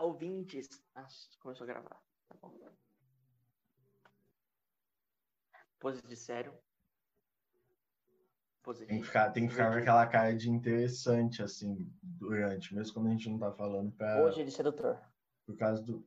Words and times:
Olá, 0.00 0.08
ouvintes. 0.08 0.82
Ah, 0.94 1.06
começou 1.40 1.64
a 1.64 1.66
gravar. 1.66 2.02
Tá 2.26 2.34
bom. 2.40 2.50
Pose 5.78 6.00
de 6.00 6.16
sério. 6.16 6.54
Pose 8.62 8.86
Tem 8.86 9.00
que 9.00 9.06
ficar, 9.06 9.30
tem 9.30 9.44
que 9.46 9.52
ficar 9.52 9.70
com 9.70 9.78
aquela 9.78 10.06
cara 10.06 10.34
de 10.34 10.48
interessante, 10.48 11.42
assim, 11.42 11.92
durante, 12.02 12.74
mesmo 12.74 12.94
quando 12.94 13.08
a 13.08 13.10
gente 13.10 13.28
não 13.28 13.38
tá 13.38 13.52
falando 13.52 13.92
pra, 13.92 14.22
Hoje 14.22 14.42
de 14.42 14.50
sedutor. 14.50 14.98
por 15.44 15.56
causa 15.56 15.82
do. 15.82 16.06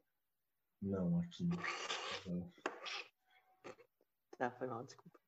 Não, 0.82 1.20
aqui. 1.20 1.48
Tá, 4.38 4.50
foi 4.52 4.68
mal, 4.68 4.84
desculpa. 4.84 5.20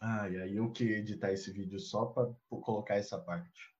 Ah, 0.00 0.28
e 0.28 0.40
aí 0.40 0.56
eu 0.56 0.70
queria 0.70 0.98
editar 0.98 1.32
esse 1.32 1.50
vídeo 1.50 1.80
só 1.80 2.06
pra 2.06 2.32
colocar 2.48 2.94
essa 2.94 3.18
parte. 3.18 3.74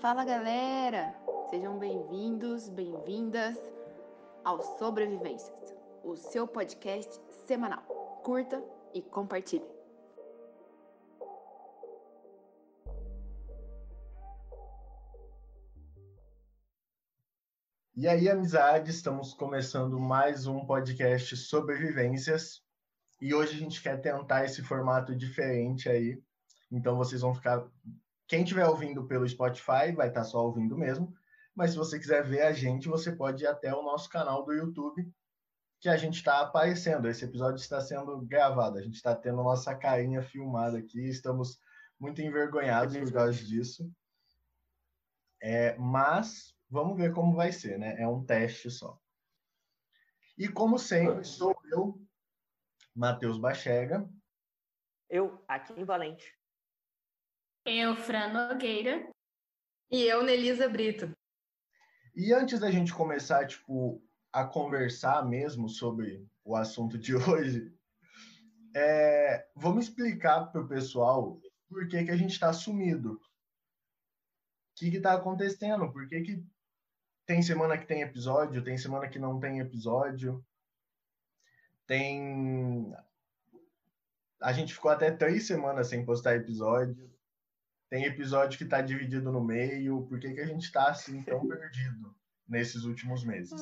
Fala 0.00 0.22
galera! 0.22 1.31
Sejam 1.52 1.78
bem-vindos, 1.78 2.70
bem-vindas 2.70 3.58
ao 4.42 4.62
Sobrevivências, 4.78 5.76
o 6.02 6.16
seu 6.16 6.48
podcast 6.48 7.20
semanal. 7.46 7.82
Curta 8.24 8.64
e 8.94 9.02
compartilhe. 9.02 9.66
E 17.94 18.08
aí, 18.08 18.30
amizade, 18.30 18.90
estamos 18.90 19.34
começando 19.34 20.00
mais 20.00 20.46
um 20.46 20.64
podcast 20.64 21.36
Sobrevivências. 21.36 22.62
E 23.20 23.34
hoje 23.34 23.56
a 23.56 23.58
gente 23.58 23.82
quer 23.82 24.00
tentar 24.00 24.46
esse 24.46 24.62
formato 24.62 25.14
diferente 25.14 25.86
aí. 25.90 26.18
Então 26.70 26.96
vocês 26.96 27.20
vão 27.20 27.34
ficar. 27.34 27.62
Quem 28.26 28.42
estiver 28.42 28.66
ouvindo 28.66 29.04
pelo 29.04 29.28
Spotify 29.28 29.92
vai 29.94 30.08
estar 30.08 30.24
só 30.24 30.46
ouvindo 30.46 30.78
mesmo. 30.78 31.14
Mas 31.54 31.72
se 31.72 31.76
você 31.76 31.98
quiser 31.98 32.24
ver 32.24 32.42
a 32.42 32.52
gente, 32.52 32.88
você 32.88 33.14
pode 33.14 33.44
ir 33.44 33.46
até 33.46 33.74
o 33.74 33.82
nosso 33.82 34.08
canal 34.08 34.44
do 34.44 34.52
YouTube, 34.52 35.10
que 35.80 35.88
a 35.88 35.96
gente 35.96 36.16
está 36.16 36.40
aparecendo. 36.40 37.08
Esse 37.08 37.24
episódio 37.24 37.60
está 37.60 37.80
sendo 37.80 38.20
gravado. 38.22 38.78
A 38.78 38.82
gente 38.82 38.94
está 38.94 39.14
tendo 39.14 39.42
nossa 39.42 39.74
carinha 39.74 40.22
filmada 40.22 40.78
aqui. 40.78 41.08
Estamos 41.08 41.60
muito 41.98 42.22
envergonhados 42.22 42.96
por 42.96 43.12
causa 43.12 43.44
disso. 43.44 43.90
É, 45.42 45.76
mas 45.76 46.56
vamos 46.70 46.96
ver 46.96 47.12
como 47.12 47.34
vai 47.34 47.52
ser, 47.52 47.78
né? 47.78 48.00
É 48.00 48.06
um 48.06 48.24
teste 48.24 48.70
só. 48.70 48.98
E 50.38 50.48
como 50.48 50.78
sempre, 50.78 51.24
sou 51.24 51.54
eu, 51.70 52.00
Matheus 52.94 53.38
Bachega. 53.38 54.08
Eu, 55.10 55.44
aqui 55.46 55.72
em 55.78 55.84
Valente. 55.84 56.36
Eu, 57.66 57.94
Fran 57.96 58.28
Nogueira. 58.28 59.10
E 59.90 60.02
eu, 60.04 60.22
Nelisa 60.22 60.68
Brito. 60.68 61.12
E 62.14 62.32
antes 62.32 62.60
da 62.60 62.70
gente 62.70 62.92
começar, 62.92 63.46
tipo, 63.46 64.02
a 64.32 64.44
conversar 64.44 65.26
mesmo 65.26 65.68
sobre 65.68 66.28
o 66.44 66.54
assunto 66.54 66.98
de 66.98 67.14
hoje, 67.16 67.74
é, 68.74 69.46
vamos 69.54 69.88
explicar 69.88 70.46
para 70.46 70.60
o 70.60 70.68
pessoal 70.68 71.40
por 71.68 71.88
que, 71.88 72.04
que 72.04 72.10
a 72.10 72.16
gente 72.16 72.32
está 72.32 72.52
sumido. 72.52 73.14
O 73.14 73.20
que 74.74 74.88
está 74.96 75.14
acontecendo? 75.14 75.90
Por 75.90 76.06
que, 76.06 76.20
que 76.20 76.46
tem 77.24 77.42
semana 77.42 77.78
que 77.78 77.86
tem 77.86 78.02
episódio, 78.02 78.64
tem 78.64 78.76
semana 78.76 79.08
que 79.08 79.18
não 79.18 79.38
tem 79.38 79.60
episódio? 79.60 80.44
Tem. 81.86 82.94
A 84.40 84.52
gente 84.52 84.74
ficou 84.74 84.90
até 84.90 85.10
três 85.10 85.46
semanas 85.46 85.88
sem 85.88 86.04
postar 86.04 86.36
episódio. 86.36 87.10
Tem 87.92 88.06
episódio 88.06 88.56
que 88.56 88.64
está 88.64 88.80
dividido 88.80 89.30
no 89.30 89.44
meio. 89.44 90.06
Por 90.06 90.18
que, 90.18 90.32
que 90.32 90.40
a 90.40 90.46
gente 90.46 90.62
está 90.62 90.88
assim 90.88 91.22
tão 91.24 91.40
perdido 91.46 92.16
nesses 92.48 92.84
últimos 92.84 93.22
meses? 93.22 93.60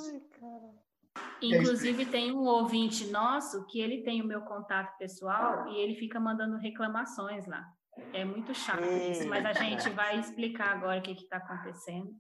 Inclusive, 1.43 2.07
tem 2.07 2.31
um 2.31 2.45
ouvinte 2.45 3.09
nosso 3.09 3.67
que 3.67 3.81
ele 3.81 4.05
tem 4.05 4.23
o 4.23 4.25
meu 4.25 4.43
contato 4.43 4.97
pessoal 4.99 5.67
e 5.67 5.81
ele 5.81 5.97
fica 5.97 6.21
mandando 6.21 6.57
reclamações 6.59 7.45
lá. 7.49 7.67
É 8.13 8.25
muito 8.25 8.55
chato 8.55 8.85
isso, 9.11 9.27
mas 9.29 9.45
a 9.45 9.53
gente 9.53 9.91
vai 9.91 10.21
explicar 10.21 10.77
agora 10.77 11.01
o 11.01 11.03
que 11.03 11.11
está 11.11 11.39
acontecendo. 11.39 12.15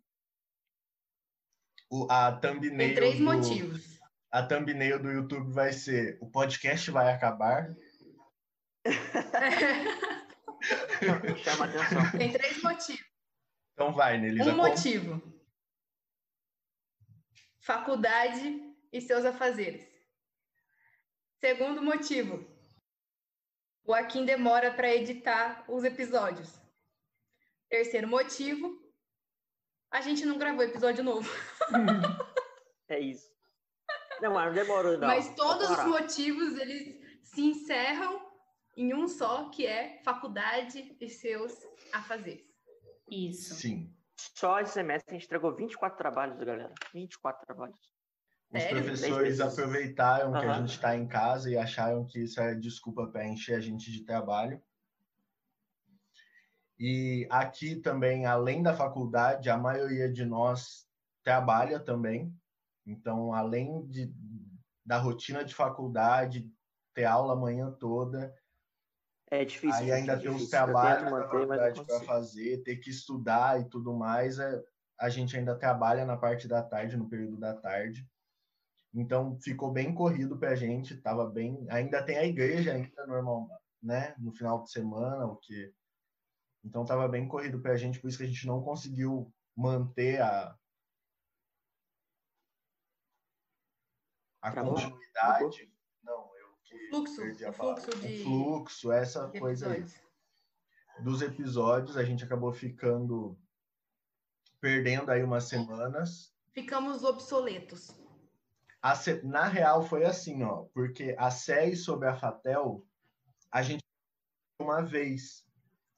O, 1.88 2.09
a 2.10 2.32
thumbnail 2.32 2.76
Tem 2.76 2.94
três 2.97 3.19
do, 3.19 3.25
motivos. 3.25 4.00
A 4.32 4.43
thumbnail 4.43 5.00
do 5.00 5.12
YouTube 5.12 5.53
vai 5.53 5.72
ser 5.72 6.19
o 6.20 6.28
podcast 6.28 6.91
vai 6.91 7.12
acabar. 7.12 7.72
Chama 11.43 11.65
atenção. 11.66 12.19
Tem 12.19 12.32
três 12.32 12.62
motivos. 12.62 13.04
Então 13.72 13.93
vai, 13.93 14.19
Nelisa. 14.19 14.53
Um 14.53 14.56
motivo. 14.56 15.22
Faculdade 17.60 18.75
e 18.93 19.00
seus 19.00 19.25
afazeres. 19.25 19.87
Segundo 21.38 21.82
motivo. 21.82 22.47
O 23.84 23.94
Akin 23.94 24.25
demora 24.25 24.72
para 24.72 24.94
editar 24.94 25.65
os 25.69 25.84
episódios. 25.84 26.54
Terceiro 27.69 28.06
motivo. 28.06 28.78
A 29.91 30.00
gente 30.00 30.25
não 30.25 30.38
gravou 30.38 30.62
episódio 30.62 31.03
novo. 31.03 31.31
É 32.88 33.00
isso. 33.00 33.31
Não, 34.20 34.34
mas 34.34 34.47
não 34.47 34.54
demorou, 34.54 34.99
não. 34.99 35.09
Mas 35.09 35.34
todos 35.34 35.70
os 35.70 35.84
motivos, 35.87 36.59
eles 36.59 37.00
se 37.22 37.41
encerram 37.41 38.29
em 38.76 38.94
um 38.94 39.08
só, 39.08 39.48
que 39.50 39.66
é 39.66 40.00
faculdade 40.04 40.97
e 41.00 41.08
seus 41.08 41.53
afazeres. 41.92 42.44
Isso. 43.10 43.54
Sim. 43.54 43.94
Só 44.16 44.60
esse 44.60 44.72
semestre 44.72 45.10
a 45.10 45.19
gente 45.19 45.26
entregou 45.26 45.54
24 45.54 45.97
trabalhos, 45.97 46.38
galera. 46.38 46.72
24 46.92 47.44
trabalhos. 47.47 47.91
Os 48.53 48.62
Sério? 48.62 48.82
professores 48.82 49.41
aproveitaram 49.41 50.32
que 50.32 50.47
a 50.47 50.54
gente 50.54 50.70
está 50.70 50.97
em 50.97 51.06
casa 51.06 51.50
e 51.50 51.56
acharam 51.56 52.04
que 52.04 52.20
isso 52.20 52.41
era 52.41 52.54
desculpa 52.54 53.06
para 53.06 53.26
encher 53.26 53.56
a 53.56 53.60
gente 53.60 53.91
de 53.92 54.04
trabalho. 54.04 54.60
E 56.78 57.28
aqui 57.31 57.76
também, 57.76 58.26
além 58.26 58.62
da 58.62 58.75
faculdade, 58.75 59.50
a 59.50 59.56
maioria 59.56 60.10
de 60.10 60.25
nós 60.25 60.88
trabalha 61.22 61.78
também. 61.78 62.34
Então, 62.87 63.32
além 63.32 63.87
de, 63.87 64.12
da 64.84 64.98
rotina 64.98 65.44
de 65.44 65.54
faculdade, 65.54 66.50
ter 66.94 67.04
aula 67.04 67.34
a 67.34 67.37
manhã 67.37 67.70
toda, 67.70 68.34
É 69.30 69.44
difícil. 69.44 69.76
aí 69.76 69.86
gente, 69.86 69.92
ainda 69.92 70.12
é 70.14 70.18
tem 70.18 70.30
os 70.30 70.48
trabalhos 70.48 71.08
para 71.86 72.00
fazer, 72.00 72.62
ter 72.62 72.76
que 72.76 72.91
estudar 72.91 73.60
e 73.60 73.68
tudo 73.68 73.94
mais. 73.96 74.38
É, 74.38 74.62
a 74.98 75.08
gente 75.08 75.36
ainda 75.36 75.56
trabalha 75.56 76.04
na 76.04 76.16
parte 76.16 76.48
da 76.48 76.62
tarde, 76.62 76.96
no 76.96 77.08
período 77.08 77.38
da 77.38 77.54
tarde. 77.54 78.06
Então 78.92 79.38
ficou 79.40 79.72
bem 79.72 79.94
corrido 79.94 80.36
para 80.36 80.50
a 80.50 80.56
gente, 80.56 81.00
tava 81.00 81.28
bem. 81.30 81.64
Ainda 81.70 82.02
tem 82.02 82.19
a 82.19 82.24
igreja 82.24 82.72
ainda 82.72 83.06
normal, 83.06 83.48
né? 83.80 84.14
No 84.19 84.32
final 84.32 84.62
de 84.64 84.70
semana, 84.72 85.26
o 85.26 85.36
que. 85.36 85.72
Então 86.64 86.84
tava 86.84 87.06
bem 87.08 87.28
corrido 87.28 87.60
para 87.60 87.72
a 87.72 87.76
gente, 87.76 88.00
por 88.00 88.08
isso 88.08 88.19
que 88.19 88.24
a 88.24 88.26
gente 88.26 88.46
não 88.46 88.62
conseguiu 88.62 89.32
manter 89.56 90.20
a 90.20 90.56
a 94.42 94.50
Travou? 94.50 94.74
continuidade. 94.74 95.70
Que 96.70 96.88
Fluxo, 96.88 97.22
o 97.22 97.53
fluxo 97.53 97.91
de- 97.98 98.20
O 98.20 98.25
fluxo, 98.25 98.92
essa 98.92 99.26
de 99.28 99.41
coisa 99.41 99.72
aí 99.72 99.84
dos 101.00 101.22
episódios, 101.22 101.97
a 101.97 102.04
gente 102.04 102.22
acabou 102.25 102.53
ficando 102.53 103.36
perdendo 104.60 105.10
aí 105.10 105.22
umas 105.25 105.44
semanas. 105.44 106.32
Ficamos 106.53 107.03
obsoletos. 107.04 107.97
Se- 108.97 109.22
Na 109.22 109.47
real 109.47 109.82
foi 109.82 110.04
assim, 110.04 110.42
ó, 110.42 110.64
porque 110.75 111.14
a 111.19 111.31
série 111.31 111.76
sobre 111.76 112.08
a 112.08 112.16
Fatel 112.16 112.87
a 113.50 113.62
gente 113.62 113.82
uma 114.60 114.82
vez. 114.82 115.44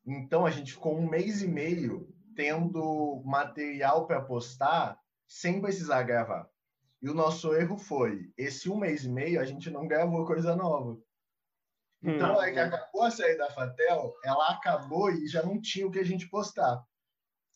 Então 0.07 0.47
a 0.47 0.51
gente 0.51 0.73
ficou 0.73 0.97
um 0.97 1.09
mês 1.09 1.43
e 1.43 1.49
meio 1.49 2.09
tendo 2.35 3.23
material 3.25 4.07
para 4.07 4.21
postar 4.23 4.99
sem 5.27 5.61
precisar 5.61 6.03
gravar. 6.05 6.49
E 7.03 7.11
o 7.11 7.15
nosso 7.15 7.53
erro 7.53 7.77
foi, 7.77 8.33
esse 8.39 8.71
um 8.71 8.77
mês 8.77 9.05
e 9.05 9.09
meio 9.09 9.41
a 9.41 9.45
gente 9.45 9.69
não 9.69 9.89
gravou 9.89 10.25
coisa 10.25 10.55
nova. 10.55 11.03
Então, 12.01 12.35
Hum. 12.35 12.39
aí 12.39 12.53
que 12.53 12.61
acabou 12.61 13.03
a 13.03 13.11
série 13.11 13.37
da 13.37 13.51
Fatel, 13.51 14.15
ela 14.25 14.51
acabou 14.51 15.11
e 15.11 15.27
já 15.27 15.43
não 15.43 15.61
tinha 15.61 15.87
o 15.87 15.91
que 15.91 15.99
a 15.99 16.05
gente 16.05 16.29
postar. 16.29 16.85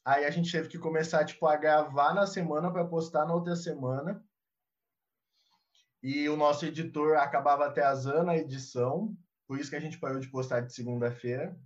Aí 0.04 0.24
a 0.24 0.30
gente 0.30 0.50
teve 0.50 0.68
que 0.68 0.78
começar, 0.78 1.24
tipo, 1.24 1.46
a 1.46 1.56
gravar 1.56 2.14
na 2.14 2.26
semana 2.26 2.72
para 2.72 2.84
postar 2.86 3.24
na 3.24 3.34
outra 3.34 3.56
semana. 3.56 4.24
E 6.02 6.28
o 6.28 6.36
nosso 6.36 6.64
editor 6.64 7.16
acabava 7.16 7.66
atrasando 7.66 8.30
a 8.30 8.36
edição, 8.36 9.16
por 9.46 9.58
isso 9.58 9.70
que 9.70 9.76
a 9.76 9.80
gente 9.80 9.98
parou 9.98 10.20
de 10.20 10.28
postar 10.28 10.60
de 10.60 10.72
segunda-feira. 10.72 11.58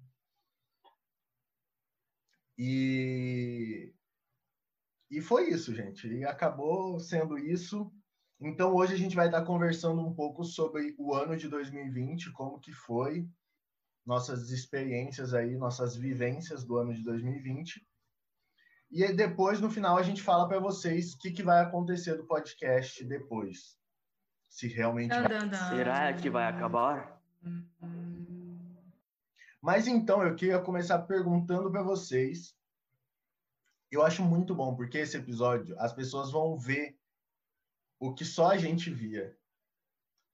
E... 2.56 3.94
e 5.10 5.20
foi 5.20 5.50
isso, 5.50 5.74
gente. 5.74 6.06
E 6.06 6.24
acabou 6.24 7.00
sendo 7.00 7.38
isso. 7.38 7.90
Então 8.40 8.74
hoje 8.74 8.94
a 8.94 8.96
gente 8.96 9.16
vai 9.16 9.26
estar 9.26 9.42
conversando 9.44 10.00
um 10.00 10.14
pouco 10.14 10.44
sobre 10.44 10.94
o 10.98 11.14
ano 11.14 11.36
de 11.36 11.48
2020, 11.48 12.32
como 12.32 12.60
que 12.60 12.72
foi, 12.72 13.28
nossas 14.06 14.50
experiências 14.50 15.34
aí, 15.34 15.56
nossas 15.56 15.96
vivências 15.96 16.64
do 16.64 16.76
ano 16.76 16.94
de 16.94 17.02
2020. 17.02 17.84
E 18.90 19.04
aí 19.04 19.14
depois, 19.14 19.60
no 19.60 19.70
final, 19.70 19.96
a 19.96 20.02
gente 20.02 20.22
fala 20.22 20.48
para 20.48 20.58
vocês 20.58 21.12
o 21.12 21.18
que, 21.18 21.30
que 21.30 21.42
vai 21.42 21.60
acontecer 21.60 22.16
do 22.16 22.26
podcast 22.26 23.04
depois. 23.04 23.76
Se 24.48 24.66
realmente 24.66 25.10
vai. 25.10 25.28
dan, 25.28 25.46
dan. 25.46 25.68
Será 25.70 26.12
que 26.12 26.28
vai 26.28 26.48
acabar? 26.48 27.20
Mas 29.62 29.86
então, 29.86 30.22
eu 30.22 30.34
queria 30.34 30.58
começar 30.58 30.98
perguntando 31.00 31.70
para 31.70 31.82
vocês. 31.82 32.54
Eu 33.90 34.02
acho 34.02 34.22
muito 34.22 34.54
bom, 34.54 34.74
porque 34.76 34.98
esse 34.98 35.16
episódio 35.16 35.74
as 35.78 35.92
pessoas 35.92 36.30
vão 36.30 36.56
ver 36.56 36.96
o 37.98 38.14
que 38.14 38.24
só 38.24 38.50
a 38.52 38.56
gente 38.56 38.90
via. 38.90 39.36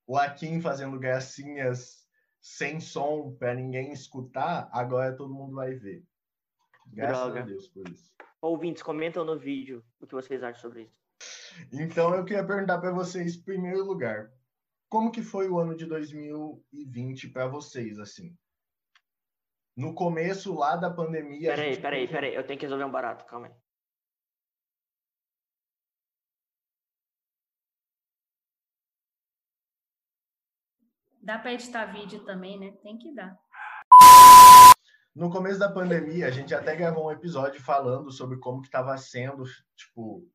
O 0.06 0.16
Akin 0.16 0.60
fazendo 0.60 0.98
gracinhas 0.98 2.06
sem 2.40 2.78
som 2.78 3.34
para 3.36 3.54
ninguém 3.54 3.92
escutar, 3.92 4.68
agora 4.70 5.16
todo 5.16 5.34
mundo 5.34 5.56
vai 5.56 5.74
ver. 5.74 6.04
Graças 6.86 7.24
Droga. 7.24 7.40
a 7.40 7.44
Deus 7.44 7.68
por 7.68 7.88
isso. 7.88 8.14
Ouvintes, 8.40 8.82
comentam 8.82 9.24
no 9.24 9.38
vídeo 9.38 9.84
o 9.98 10.06
que 10.06 10.14
vocês 10.14 10.42
acham 10.42 10.60
sobre 10.60 10.82
isso. 10.82 11.06
Então 11.72 12.14
eu 12.14 12.24
queria 12.24 12.46
perguntar 12.46 12.78
para 12.78 12.92
vocês, 12.92 13.34
em 13.34 13.42
primeiro 13.42 13.84
lugar, 13.84 14.30
como 14.88 15.10
que 15.10 15.22
foi 15.22 15.48
o 15.48 15.58
ano 15.58 15.76
de 15.76 15.86
2020 15.86 17.30
para 17.30 17.48
vocês, 17.48 17.98
assim? 17.98 18.36
No 19.76 19.94
começo 19.94 20.55
lá 20.55 20.75
da 20.76 20.90
pandemia. 20.90 21.52
a 21.52 21.55
Peraí, 21.55 21.73
gente- 21.75 21.82
peraí, 21.82 22.08
peraí. 22.08 22.34
Eu 22.34 22.46
tenho 22.46 22.58
que 22.58 22.64
resolver 22.67 22.84
um 22.84 22.90
barato, 22.90 23.25
calma 23.26 23.46
aí. 23.49 23.52
Dá 31.23 31.38
para 31.38 31.52
editar 31.55 31.87
vídeo 31.87 32.25
também, 32.25 32.58
né? 32.58 32.73
Tem 32.82 32.96
que 32.99 33.12
dar. 33.14 33.37
No 35.14 35.31
começo 35.31 35.58
da 35.58 35.73
pandemia, 35.73 36.26
a 36.26 36.31
gente 36.31 36.55
até 36.55 36.76
gravou 36.76 37.06
um 37.06 37.11
episódio 37.11 37.61
falando 37.61 38.11
sobre 38.12 38.38
como 38.38 38.61
que 38.61 38.69
estava 38.69 38.96
sendo, 38.99 39.44
tipo, 39.75 40.28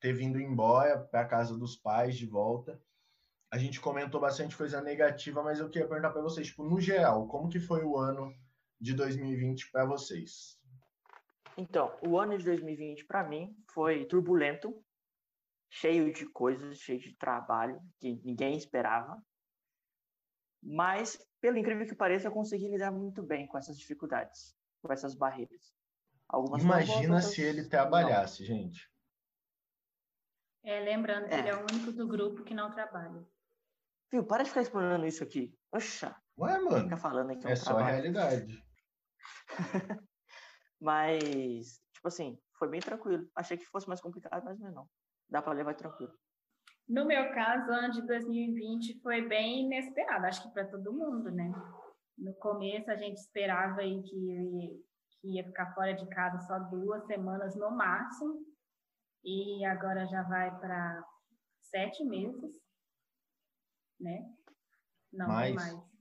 ter 0.00 0.12
vindo 0.14 0.40
embora 0.40 0.98
para 0.98 1.26
casa 1.26 1.56
dos 1.56 1.76
pais 1.76 2.16
de 2.16 2.26
volta. 2.26 2.80
A 3.52 3.58
gente 3.58 3.80
comentou 3.80 4.20
bastante 4.20 4.56
coisa 4.56 4.80
negativa, 4.80 5.42
mas 5.42 5.60
eu 5.60 5.68
queria 5.68 5.86
perguntar 5.86 6.10
para 6.10 6.22
vocês, 6.22 6.46
tipo, 6.48 6.64
no 6.64 6.80
geral, 6.80 7.28
como 7.28 7.48
que 7.48 7.60
foi 7.60 7.84
o 7.84 7.96
ano 7.96 8.34
de 8.80 8.94
2020 8.94 9.70
para 9.70 9.84
vocês? 9.86 10.58
Então, 11.56 11.96
o 12.06 12.18
ano 12.18 12.36
de 12.36 12.44
2020 12.44 13.06
para 13.06 13.24
mim 13.24 13.56
foi 13.72 14.04
turbulento, 14.06 14.84
cheio 15.70 16.12
de 16.12 16.26
coisas, 16.26 16.78
cheio 16.78 17.00
de 17.00 17.14
trabalho 17.16 17.80
que 17.98 18.20
ninguém 18.24 18.56
esperava. 18.56 19.22
Mas, 20.62 21.18
pelo 21.40 21.56
incrível 21.58 21.86
que 21.86 21.94
pareça, 21.94 22.28
eu 22.28 22.32
consegui 22.32 22.68
lidar 22.68 22.90
muito 22.90 23.22
bem 23.22 23.46
com 23.46 23.56
essas 23.56 23.78
dificuldades, 23.78 24.54
com 24.82 24.92
essas 24.92 25.14
barreiras. 25.14 25.74
Algumas 26.28 26.62
boas, 26.64 26.84
Imagina 26.88 27.14
outras 27.14 27.32
se 27.32 27.40
ele 27.42 27.62
não. 27.62 27.68
trabalhasse, 27.68 28.44
gente. 28.44 28.90
É, 30.64 30.80
lembrando 30.80 31.28
que 31.28 31.34
É. 31.34 31.38
ele 31.38 31.48
é 31.48 31.54
o 31.56 31.60
único 31.60 31.92
do 31.92 32.08
grupo 32.08 32.42
que 32.42 32.52
não 32.52 32.70
trabalha. 32.72 33.24
Viu? 34.10 34.24
Para 34.24 34.42
de 34.42 34.48
ficar 34.48 34.62
explorando 34.62 35.06
isso 35.06 35.22
aqui. 35.22 35.56
Oxa, 35.72 36.20
Ué, 36.38 36.58
fica 36.58 36.70
mano, 36.70 36.96
falando 36.98 37.30
aqui 37.30 37.44
é 37.46 37.48
um 37.48 37.52
é 37.52 37.56
só 37.56 37.70
a 37.70 37.74
trabalho. 37.74 37.94
realidade. 37.94 38.65
Mas, 40.80 41.80
tipo 41.92 42.08
assim, 42.08 42.38
foi 42.58 42.68
bem 42.68 42.80
tranquilo. 42.80 43.28
Achei 43.34 43.56
que 43.56 43.66
fosse 43.66 43.88
mais 43.88 44.00
complicado, 44.00 44.44
mas 44.44 44.58
não 44.58 44.82
é. 44.82 44.86
Dá 45.28 45.42
para 45.42 45.54
levar 45.54 45.74
tranquilo. 45.74 46.12
No 46.88 47.04
meu 47.04 47.32
caso, 47.32 47.68
o 47.68 47.74
ano 47.74 47.92
de 47.92 48.06
2020 48.06 49.00
foi 49.00 49.26
bem 49.26 49.64
inesperado, 49.64 50.26
acho 50.26 50.42
que 50.42 50.54
para 50.54 50.68
todo 50.68 50.92
mundo, 50.92 51.30
né? 51.30 51.50
No 52.16 52.32
começo, 52.34 52.90
a 52.90 52.96
gente 52.96 53.16
esperava 53.16 53.80
aí 53.80 54.02
que, 54.02 54.84
que 55.20 55.28
ia 55.36 55.44
ficar 55.44 55.74
fora 55.74 55.92
de 55.94 56.08
casa 56.08 56.38
só 56.46 56.58
duas 56.58 57.04
semanas 57.06 57.56
no 57.56 57.70
máximo, 57.72 58.46
e 59.24 59.64
agora 59.64 60.06
já 60.06 60.22
vai 60.22 60.56
para 60.60 61.04
sete 61.60 62.04
meses, 62.04 62.54
né? 63.98 64.24
Não 65.12 65.26
Mais. 65.26 65.54
mais. 65.54 65.96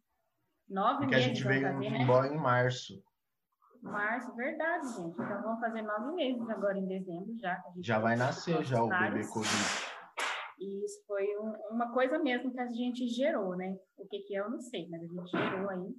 Nove 0.69 1.00
Porque 1.00 1.16
a 1.16 1.18
meses 1.18 1.25
gente 1.25 1.44
vão 1.44 1.54
veio 1.54 1.63
fazer, 1.63 1.89
né? 1.89 2.01
embora 2.01 2.27
em 2.27 2.38
março. 2.38 3.04
Março, 3.85 4.35
verdade, 4.35 4.87
gente. 4.95 5.13
Então 5.13 5.41
vamos 5.41 5.59
fazer 5.59 5.81
nove 5.81 6.13
meses 6.15 6.49
agora 6.49 6.77
em 6.77 6.87
dezembro 6.87 7.37
já. 7.39 7.53
a 7.53 7.63
Já 7.81 7.99
vai 7.99 8.15
nascer 8.15 8.63
já 8.63 8.83
o 8.83 8.89
bebê. 8.89 9.27
Covid. 9.27 9.49
E 10.59 10.85
isso 10.85 11.03
foi 11.05 11.25
um- 11.37 11.55
uma 11.71 11.91
coisa 11.93 12.17
mesmo 12.19 12.51
que 12.51 12.59
a 12.59 12.67
gente 12.71 13.07
gerou, 13.07 13.55
né? 13.55 13.75
O 13.97 14.07
que, 14.07 14.19
que 14.19 14.35
é, 14.35 14.39
eu 14.39 14.49
não 14.49 14.59
sei, 14.59 14.87
mas 14.89 15.01
a 15.03 15.05
gente 15.07 15.31
gerou 15.31 15.69
aí. 15.69 15.95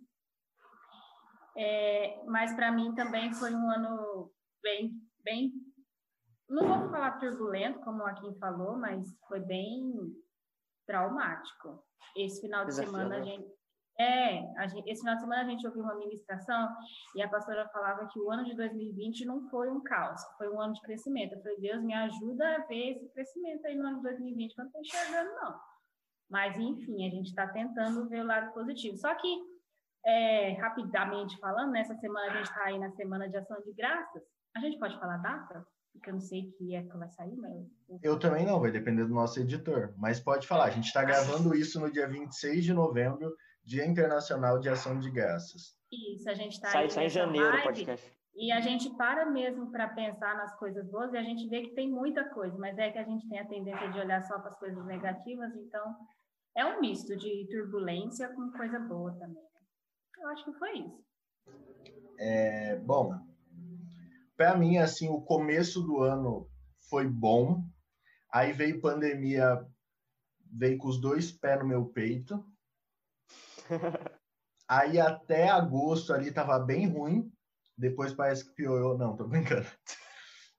É, 1.59 2.23
mas 2.27 2.55
para 2.55 2.71
mim 2.73 2.95
também 2.95 3.33
foi 3.33 3.55
um 3.55 3.71
ano 3.71 4.31
bem, 4.63 4.93
bem, 5.25 5.53
não 6.49 6.67
vou 6.67 6.91
falar 6.91 7.19
turbulento, 7.19 7.81
como 7.81 8.03
o 8.03 8.07
Akin 8.07 8.39
falou, 8.39 8.77
mas 8.79 9.09
foi 9.29 9.41
bem 9.41 9.93
traumático. 10.87 11.83
Esse 12.17 12.41
final 12.43 12.65
de 12.67 12.75
semana 12.75 13.17
a 13.17 13.21
Desafiador. 13.21 13.43
gente. 13.43 13.57
É, 13.99 14.69
gente- 14.69 14.91
esse 14.91 15.01
final 15.01 15.15
de 15.15 15.23
semana 15.23 15.43
a 15.43 15.49
gente 15.49 15.67
ouviu 15.67 15.83
uma 15.83 15.95
ministração 15.95 16.69
e 17.15 17.23
a 17.23 17.29
pastora 17.29 17.67
falava 17.69 18.07
que 18.09 18.21
o 18.21 18.31
ano 18.31 18.45
de 18.45 18.55
2020 18.55 19.25
não 19.25 19.49
foi 19.49 19.71
um 19.71 19.83
caos, 19.83 20.21
foi 20.37 20.51
um 20.51 20.61
ano 20.61 20.75
de 20.75 20.83
crescimento. 20.83 21.33
Eu 21.35 21.41
falei, 21.43 21.59
Deus 21.61 21.83
me 21.83 21.95
ajuda 21.95 22.57
a 22.57 22.67
ver 22.67 22.93
esse 22.93 23.09
crescimento 23.13 23.67
aí 23.67 23.75
no 23.75 23.87
ano 23.87 23.97
de 23.97 24.03
2020, 24.03 24.55
que 24.55 24.61
eu 24.61 24.65
não 24.65 24.69
estou 24.69 24.81
enxergando, 24.83 25.35
não. 25.37 25.59
Mas, 26.29 26.57
enfim, 26.59 27.07
a 27.07 27.11
gente 27.11 27.29
está 27.29 27.47
tentando 27.49 28.09
ver 28.09 28.23
o 28.23 28.27
lado 28.27 28.53
positivo. 28.53 28.97
Só 28.99 29.15
que, 29.15 29.39
é, 30.05 30.53
rapidamente 30.55 31.39
falando, 31.39 31.71
nessa 31.71 31.95
semana 31.97 32.33
a 32.33 32.37
gente 32.37 32.47
está 32.49 32.65
aí 32.65 32.79
na 32.79 32.91
Semana 32.93 33.29
de 33.29 33.37
Ação 33.37 33.61
de 33.63 33.73
Graças. 33.73 34.23
A 34.57 34.61
gente 34.61 34.79
pode 34.79 34.99
falar 34.99 35.19
data? 35.19 35.65
Porque 35.93 36.11
eu 36.11 36.15
não 36.15 36.21
sei 36.21 36.51
que 36.59 36.75
época 36.75 36.99
vai 36.99 37.11
sair, 37.11 37.35
mas... 37.37 38.03
Eu 38.03 38.19
também 38.19 38.45
não, 38.45 38.61
vai 38.61 38.71
depender 38.71 39.05
do 39.05 39.15
nosso 39.15 39.41
editor. 39.41 39.95
Mas 39.97 40.21
pode 40.21 40.47
falar, 40.47 40.65
a 40.65 40.71
gente 40.71 40.87
está 40.87 41.03
gravando 41.03 41.55
isso 41.55 41.81
no 41.81 41.91
dia 41.91 42.07
26 42.07 42.65
de 42.65 42.75
novembro, 42.75 43.35
Dia 43.67 43.85
Internacional 43.85 44.61
de 44.61 44.69
Ação 44.69 44.99
de 44.99 45.11
Graças. 45.11 45.77
Isso, 45.91 46.31
a 46.31 46.35
gente 46.35 46.53
está 46.53 46.71
Sai, 46.71 46.85
aí 46.85 46.91
sai 46.91 47.07
em 47.07 47.11
janeiro 47.11 47.49
live. 47.49 47.65
podcast. 47.65 48.17
E 48.35 48.53
a 48.53 48.61
gente 48.61 48.91
para 48.97 49.27
mesmo 49.27 49.73
para 49.73 49.89
pensar 49.89 50.37
nas 50.37 50.57
coisas 50.59 50.89
boas 50.91 51.13
e 51.13 51.17
a 51.17 51.23
gente 51.23 51.49
vê 51.49 51.63
que 51.63 51.75
tem 51.75 51.91
muita 51.91 52.23
coisa, 52.31 52.57
mas 52.59 52.79
é 52.79 52.91
que 52.91 52.99
a 52.99 53.05
gente 53.05 53.29
tem 53.29 53.41
a 53.41 53.49
tendência 53.49 53.91
de 53.91 53.99
olhar 53.99 54.23
só 54.25 54.39
para 54.39 54.51
as 54.51 54.59
coisas 54.59 54.85
negativas, 54.85 55.53
então 55.57 55.97
é 56.57 56.65
um 56.65 56.81
misto 56.81 57.17
de 57.17 57.49
turbulência 57.51 58.29
com 58.35 58.53
coisa 58.53 58.79
boa 58.79 59.13
também. 59.13 59.35
né? 59.35 60.21
Eu 60.23 60.29
acho 60.29 60.45
que 60.45 60.53
foi 60.59 60.79
isso. 60.79 61.05
É, 62.19 62.77
bom, 62.77 63.19
para 64.37 64.57
mim, 64.57 64.79
assim, 64.79 65.09
o 65.09 65.21
começo 65.23 65.83
do 65.83 66.03
ano 66.03 66.49
foi 66.89 67.09
bom. 67.09 67.65
Aí 68.33 68.53
veio 68.53 68.81
pandemia, 68.81 69.67
veio 70.53 70.79
com 70.79 70.89
os 70.89 71.01
dois 71.01 71.33
pés 71.33 71.59
no 71.59 71.67
meu 71.67 71.87
peito. 71.87 72.45
Aí 74.69 74.99
até 74.99 75.49
agosto 75.49 76.13
ali 76.13 76.33
tava 76.33 76.59
bem 76.59 76.89
ruim. 76.89 77.33
Depois 77.79 78.13
parece 78.13 78.45
que 78.45 78.55
piorou. 78.55 78.97
Não, 78.99 79.17
tô 79.17 79.27
brincando. 79.27 79.67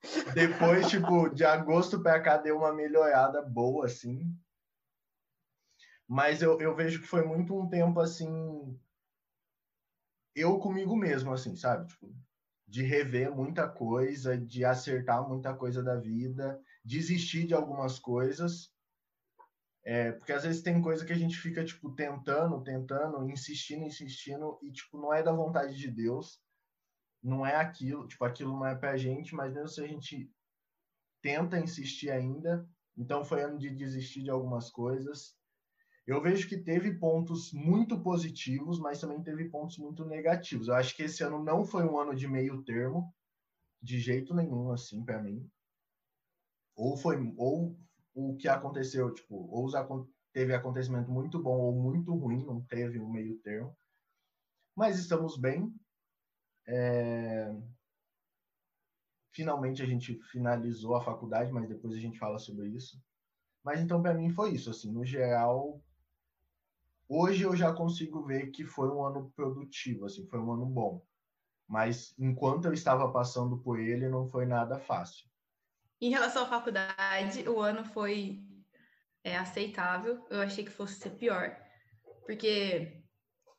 Depois, 0.34 0.88
tipo, 0.88 1.30
de 1.30 1.44
agosto 1.44 2.02
pra 2.02 2.22
cá 2.22 2.38
deu 2.38 2.58
uma 2.58 2.74
melhorada 2.74 3.42
boa, 3.42 3.86
assim. 3.86 4.34
Mas 6.08 6.42
eu, 6.42 6.60
eu 6.62 6.74
vejo 6.76 7.02
que 7.02 7.08
foi 7.08 7.24
muito 7.24 7.58
um 7.58 7.68
tempo, 7.68 8.00
assim, 8.00 8.80
eu 10.34 10.58
comigo 10.60 10.96
mesmo, 10.96 11.34
assim, 11.34 11.56
sabe? 11.56 11.88
Tipo, 11.88 12.16
de 12.68 12.84
rever 12.84 13.34
muita 13.34 13.68
coisa, 13.68 14.38
de 14.38 14.64
acertar 14.64 15.28
muita 15.28 15.54
coisa 15.54 15.82
da 15.82 15.96
vida, 15.96 16.62
desistir 16.84 17.48
de 17.48 17.54
algumas 17.54 17.98
coisas. 17.98 18.72
É, 19.90 20.12
porque 20.12 20.34
às 20.34 20.44
vezes 20.44 20.62
tem 20.62 20.82
coisa 20.82 21.06
que 21.06 21.14
a 21.14 21.18
gente 21.18 21.38
fica, 21.38 21.64
tipo, 21.64 21.90
tentando, 21.96 22.62
tentando, 22.62 23.24
insistindo, 23.30 23.86
insistindo, 23.86 24.60
e, 24.62 24.70
tipo, 24.70 25.00
não 25.00 25.14
é 25.14 25.24
da 25.24 25.32
vontade 25.32 25.78
de 25.78 25.90
Deus, 25.90 26.42
não 27.24 27.46
é 27.46 27.56
aquilo, 27.56 28.06
tipo, 28.06 28.26
aquilo 28.26 28.52
não 28.52 28.66
é 28.66 28.76
pra 28.76 28.98
gente, 28.98 29.34
mas 29.34 29.54
mesmo 29.54 29.70
se 29.70 29.82
a 29.82 29.88
gente 29.88 30.30
tenta 31.22 31.58
insistir 31.58 32.12
ainda, 32.12 32.70
então 32.98 33.24
foi 33.24 33.42
ano 33.42 33.58
de 33.58 33.70
desistir 33.70 34.24
de 34.24 34.30
algumas 34.30 34.70
coisas. 34.70 35.38
Eu 36.06 36.22
vejo 36.22 36.50
que 36.50 36.58
teve 36.58 37.00
pontos 37.00 37.54
muito 37.54 37.98
positivos, 38.04 38.82
mas 38.82 39.00
também 39.00 39.24
teve 39.24 39.50
pontos 39.50 39.78
muito 39.78 40.04
negativos. 40.04 40.68
Eu 40.68 40.76
acho 40.76 40.94
que 40.98 41.04
esse 41.04 41.24
ano 41.24 41.42
não 41.42 41.64
foi 41.64 41.86
um 41.86 41.98
ano 41.98 42.14
de 42.14 42.28
meio 42.28 42.62
termo, 42.62 43.16
de 43.82 43.98
jeito 44.02 44.36
nenhum, 44.36 44.70
assim, 44.70 45.06
para 45.06 45.24
mim. 45.24 45.50
Ou 46.76 46.98
foi, 46.98 47.16
ou 47.38 47.80
o 48.18 48.36
que 48.36 48.48
aconteceu, 48.48 49.14
tipo, 49.14 49.36
ou 49.52 49.70
teve 50.34 50.54
acontecimento 50.54 51.12
muito 51.12 51.42
bom 51.42 51.60
ou 51.60 51.74
muito 51.74 52.16
ruim, 52.16 52.44
não 52.46 52.62
teve 52.64 53.00
um 53.00 53.10
meio 53.12 53.38
termo. 53.40 53.78
Mas 54.76 54.98
estamos 55.00 55.38
bem. 55.38 55.74
É, 56.68 57.54
Finalmente 59.32 59.82
a 59.84 59.86
gente 59.86 60.20
finalizou 60.32 60.96
a 60.96 61.02
faculdade, 61.02 61.52
mas 61.52 61.70
depois 61.70 61.94
a 61.94 62.00
gente 62.00 62.18
fala 62.20 62.40
sobre 62.40 62.70
isso. 62.70 63.02
Mas 63.64 63.80
então 63.82 64.02
para 64.02 64.14
mim 64.14 64.30
foi 64.32 64.54
isso, 64.56 64.70
assim, 64.72 64.92
no 64.92 65.06
geral, 65.06 65.82
hoje 67.08 67.44
eu 67.44 67.56
já 67.56 67.74
consigo 67.74 68.24
ver 68.24 68.52
que 68.52 68.66
foi 68.66 68.90
um 68.90 69.04
ano 69.06 69.30
produtivo, 69.36 70.06
assim, 70.06 70.26
foi 70.28 70.40
um 70.40 70.52
ano 70.52 70.66
bom. 70.66 71.06
mas 71.68 72.16
enquanto 72.20 72.66
eu 72.66 72.74
estava 72.74 73.12
passando 73.12 73.60
por 73.60 73.80
ele, 73.80 74.10
não 74.10 74.30
foi 74.30 74.46
nada 74.46 74.80
fácil. 74.80 75.30
Em 76.00 76.10
relação 76.10 76.44
à 76.44 76.48
faculdade, 76.48 77.48
o 77.50 77.60
ano 77.60 77.84
foi 77.84 78.40
é, 79.24 79.36
aceitável. 79.36 80.26
Eu 80.30 80.42
achei 80.42 80.64
que 80.64 80.72
fosse 80.72 81.00
ser 81.00 81.12
pior, 81.12 81.58
porque 82.26 83.04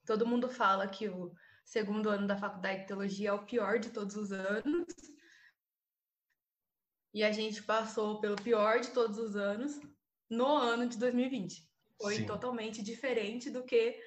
todo 0.06 0.26
mundo 0.26 0.48
fala 0.48 0.86
que 0.86 1.08
o 1.08 1.32
segundo 1.64 2.08
ano 2.08 2.26
da 2.26 2.38
faculdade 2.38 2.82
de 2.82 2.86
teologia 2.86 3.30
é 3.30 3.32
o 3.32 3.44
pior 3.44 3.78
de 3.78 3.90
todos 3.90 4.16
os 4.16 4.32
anos. 4.32 4.86
E 7.12 7.24
a 7.24 7.32
gente 7.32 7.62
passou 7.62 8.20
pelo 8.20 8.36
pior 8.36 8.80
de 8.80 8.90
todos 8.90 9.18
os 9.18 9.34
anos 9.34 9.80
no 10.30 10.46
ano 10.46 10.86
de 10.86 10.96
2020. 10.98 11.66
Foi 12.00 12.16
Sim. 12.16 12.26
totalmente 12.26 12.82
diferente 12.82 13.50
do 13.50 13.64
que 13.64 13.98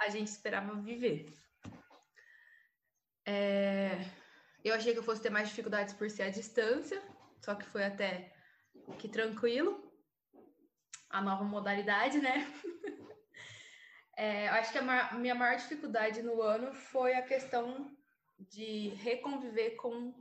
a 0.00 0.08
gente 0.08 0.28
esperava 0.28 0.80
viver. 0.80 1.26
É, 3.26 3.98
eu 4.64 4.74
achei 4.74 4.94
que 4.94 4.98
eu 4.98 5.02
fosse 5.04 5.20
ter 5.20 5.30
mais 5.30 5.48
dificuldades 5.48 5.92
por 5.92 6.08
ser 6.08 6.22
à 6.22 6.30
distância, 6.30 7.02
só 7.42 7.54
que 7.54 7.66
foi 7.66 7.84
até 7.84 8.34
que 8.98 9.08
tranquilo. 9.08 9.92
A 11.10 11.20
nova 11.20 11.44
modalidade, 11.44 12.18
né? 12.18 12.50
É, 14.16 14.48
acho 14.50 14.70
que 14.70 14.78
a 14.78 15.14
minha 15.14 15.34
maior 15.34 15.56
dificuldade 15.56 16.22
no 16.22 16.40
ano 16.40 16.72
foi 16.72 17.14
a 17.14 17.26
questão 17.26 17.92
de 18.38 18.90
reconviver 18.90 19.70
com 19.70 20.14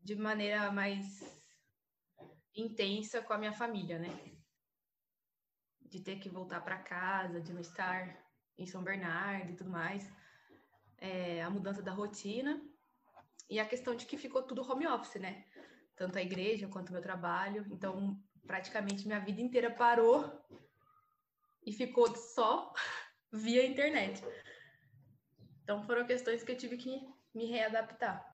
de 0.00 0.16
maneira 0.16 0.72
mais 0.72 1.04
intensa 2.56 3.20
com 3.20 3.34
a 3.34 3.38
minha 3.38 3.52
família, 3.52 3.98
né? 3.98 4.08
De 5.82 6.00
ter 6.00 6.18
que 6.18 6.30
voltar 6.30 6.62
para 6.62 6.82
casa, 6.82 7.38
de 7.38 7.52
não 7.52 7.60
estar 7.60 8.18
em 8.56 8.66
São 8.66 8.82
Bernardo 8.82 9.52
e 9.52 9.56
tudo 9.56 9.68
mais 9.68 10.10
é, 11.04 11.42
a 11.42 11.50
mudança 11.50 11.82
da 11.82 11.92
rotina 11.92 12.62
e 13.50 13.60
a 13.60 13.66
questão 13.66 13.94
de 13.94 14.06
que 14.06 14.16
ficou 14.16 14.42
tudo 14.42 14.62
home 14.62 14.86
office, 14.86 15.20
né? 15.20 15.44
Tanto 15.94 16.16
a 16.16 16.22
igreja 16.22 16.66
quanto 16.66 16.88
o 16.88 16.92
meu 16.92 17.02
trabalho. 17.02 17.66
Então, 17.70 18.18
praticamente 18.46 19.06
minha 19.06 19.20
vida 19.20 19.40
inteira 19.40 19.70
parou 19.70 20.42
e 21.64 21.72
ficou 21.72 22.14
só 22.16 22.72
via 23.30 23.66
internet. 23.66 24.24
Então, 25.62 25.82
foram 25.82 26.06
questões 26.06 26.42
que 26.42 26.52
eu 26.52 26.56
tive 26.56 26.78
que 26.78 27.06
me 27.34 27.46
readaptar. 27.46 28.32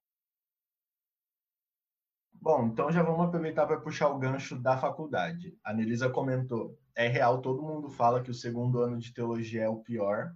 Bom, 2.32 2.68
então 2.68 2.90
já 2.90 3.02
vamos 3.02 3.26
aproveitar 3.26 3.66
para 3.66 3.80
puxar 3.80 4.08
o 4.08 4.18
gancho 4.18 4.56
da 4.56 4.78
faculdade. 4.78 5.58
A 5.62 5.74
Nelisa 5.74 6.08
comentou: 6.08 6.78
é 6.94 7.06
real, 7.06 7.42
todo 7.42 7.62
mundo 7.62 7.90
fala 7.90 8.22
que 8.22 8.30
o 8.30 8.34
segundo 8.34 8.80
ano 8.80 8.96
de 8.96 9.12
teologia 9.12 9.64
é 9.64 9.68
o 9.68 9.82
pior, 9.82 10.34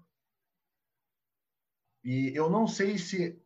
e 2.05 2.37
eu 2.37 2.51
não 2.51 2.69
sei 2.69 2.99
se 2.99 3.43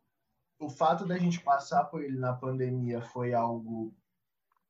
o 0.59 0.69
fato 0.69 1.05
da 1.05 1.17
gente 1.17 1.39
passar 1.39 1.85
por 1.85 2.03
ele 2.03 2.19
na 2.19 2.33
pandemia 2.33 3.01
foi 3.01 3.33
algo 3.33 3.95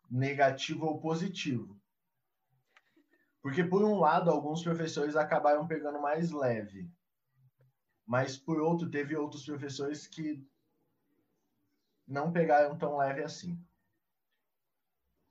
negativo 0.10 0.86
ou 0.86 1.00
positivo. 1.00 1.80
Porque, 3.42 3.64
por 3.64 3.84
um 3.84 4.00
lado, 4.00 4.30
alguns 4.30 4.62
professores 4.62 5.16
acabaram 5.16 5.66
pegando 5.66 6.00
mais 6.00 6.30
leve. 6.32 6.92
Mas, 8.06 8.38
por 8.38 8.62
outro, 8.62 8.90
teve 8.90 9.16
outros 9.16 9.46
professores 9.46 10.06
que 10.06 10.48
não 12.08 12.32
pegaram 12.32 12.78
tão 12.78 12.98
leve 12.98 13.24
assim. 13.24 13.60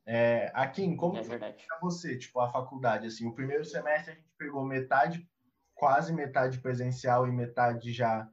É, 0.06 0.50
Akin, 0.54 0.96
como 0.96 1.18
é 1.18 1.22
foi 1.22 1.38
para 1.38 1.78
você, 1.80 2.16
tipo, 2.16 2.40
a 2.40 2.50
faculdade? 2.50 3.06
Assim, 3.06 3.26
o 3.26 3.34
primeiro 3.34 3.64
semestre 3.64 4.12
a 4.12 4.14
gente 4.14 4.32
pegou 4.38 4.64
metade, 4.64 5.28
quase 5.74 6.12
metade 6.12 6.58
presencial 6.58 7.28
e 7.28 7.30
metade 7.30 7.92
já 7.92 8.28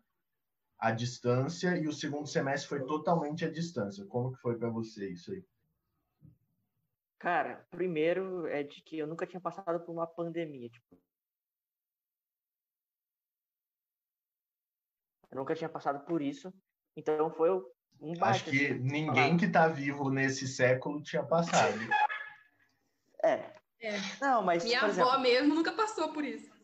à 0.78 0.92
distância 0.92 1.78
e 1.78 1.88
o 1.88 1.94
segundo 1.94 2.28
semestre 2.28 2.70
foi 2.70 2.86
totalmente 2.86 3.46
à 3.46 3.52
distância. 3.52 4.06
Como 4.06 4.34
que 4.34 4.42
foi 4.42 4.58
para 4.58 4.70
você 4.70 5.10
isso 5.12 5.32
aí? 5.32 5.44
Cara, 7.18 7.66
primeiro 7.72 8.46
é 8.48 8.64
de 8.64 8.82
que 8.82 8.98
eu 8.98 9.08
nunca 9.08 9.26
tinha 9.26 9.40
passado 9.40 9.80
por 9.80 9.92
uma 9.92 10.06
pandemia, 10.06 10.70
tipo. 10.70 11.00
Eu 15.32 15.38
nunca 15.38 15.56
tinha 15.56 15.70
passado 15.70 16.06
por 16.06 16.22
isso, 16.22 16.54
então 16.96 17.30
foi 17.32 17.52
um 18.00 18.14
baita, 18.14 18.28
Acho 18.28 18.44
que 18.46 18.68
assim, 18.68 18.80
ninguém 18.80 19.38
que 19.38 19.46
está 19.46 19.68
vivo 19.68 20.10
nesse 20.10 20.48
século 20.48 21.02
tinha 21.02 21.24
passado. 21.24 21.78
É. 23.24 23.56
é. 23.82 23.98
Não, 24.22 24.44
mas 24.44 24.64
minha 24.64 24.82
avó 24.82 24.90
exemplo, 24.90 25.20
mesmo 25.20 25.56
nunca 25.56 25.72
passou 25.74 26.14
por 26.14 26.24
isso. 26.24 26.55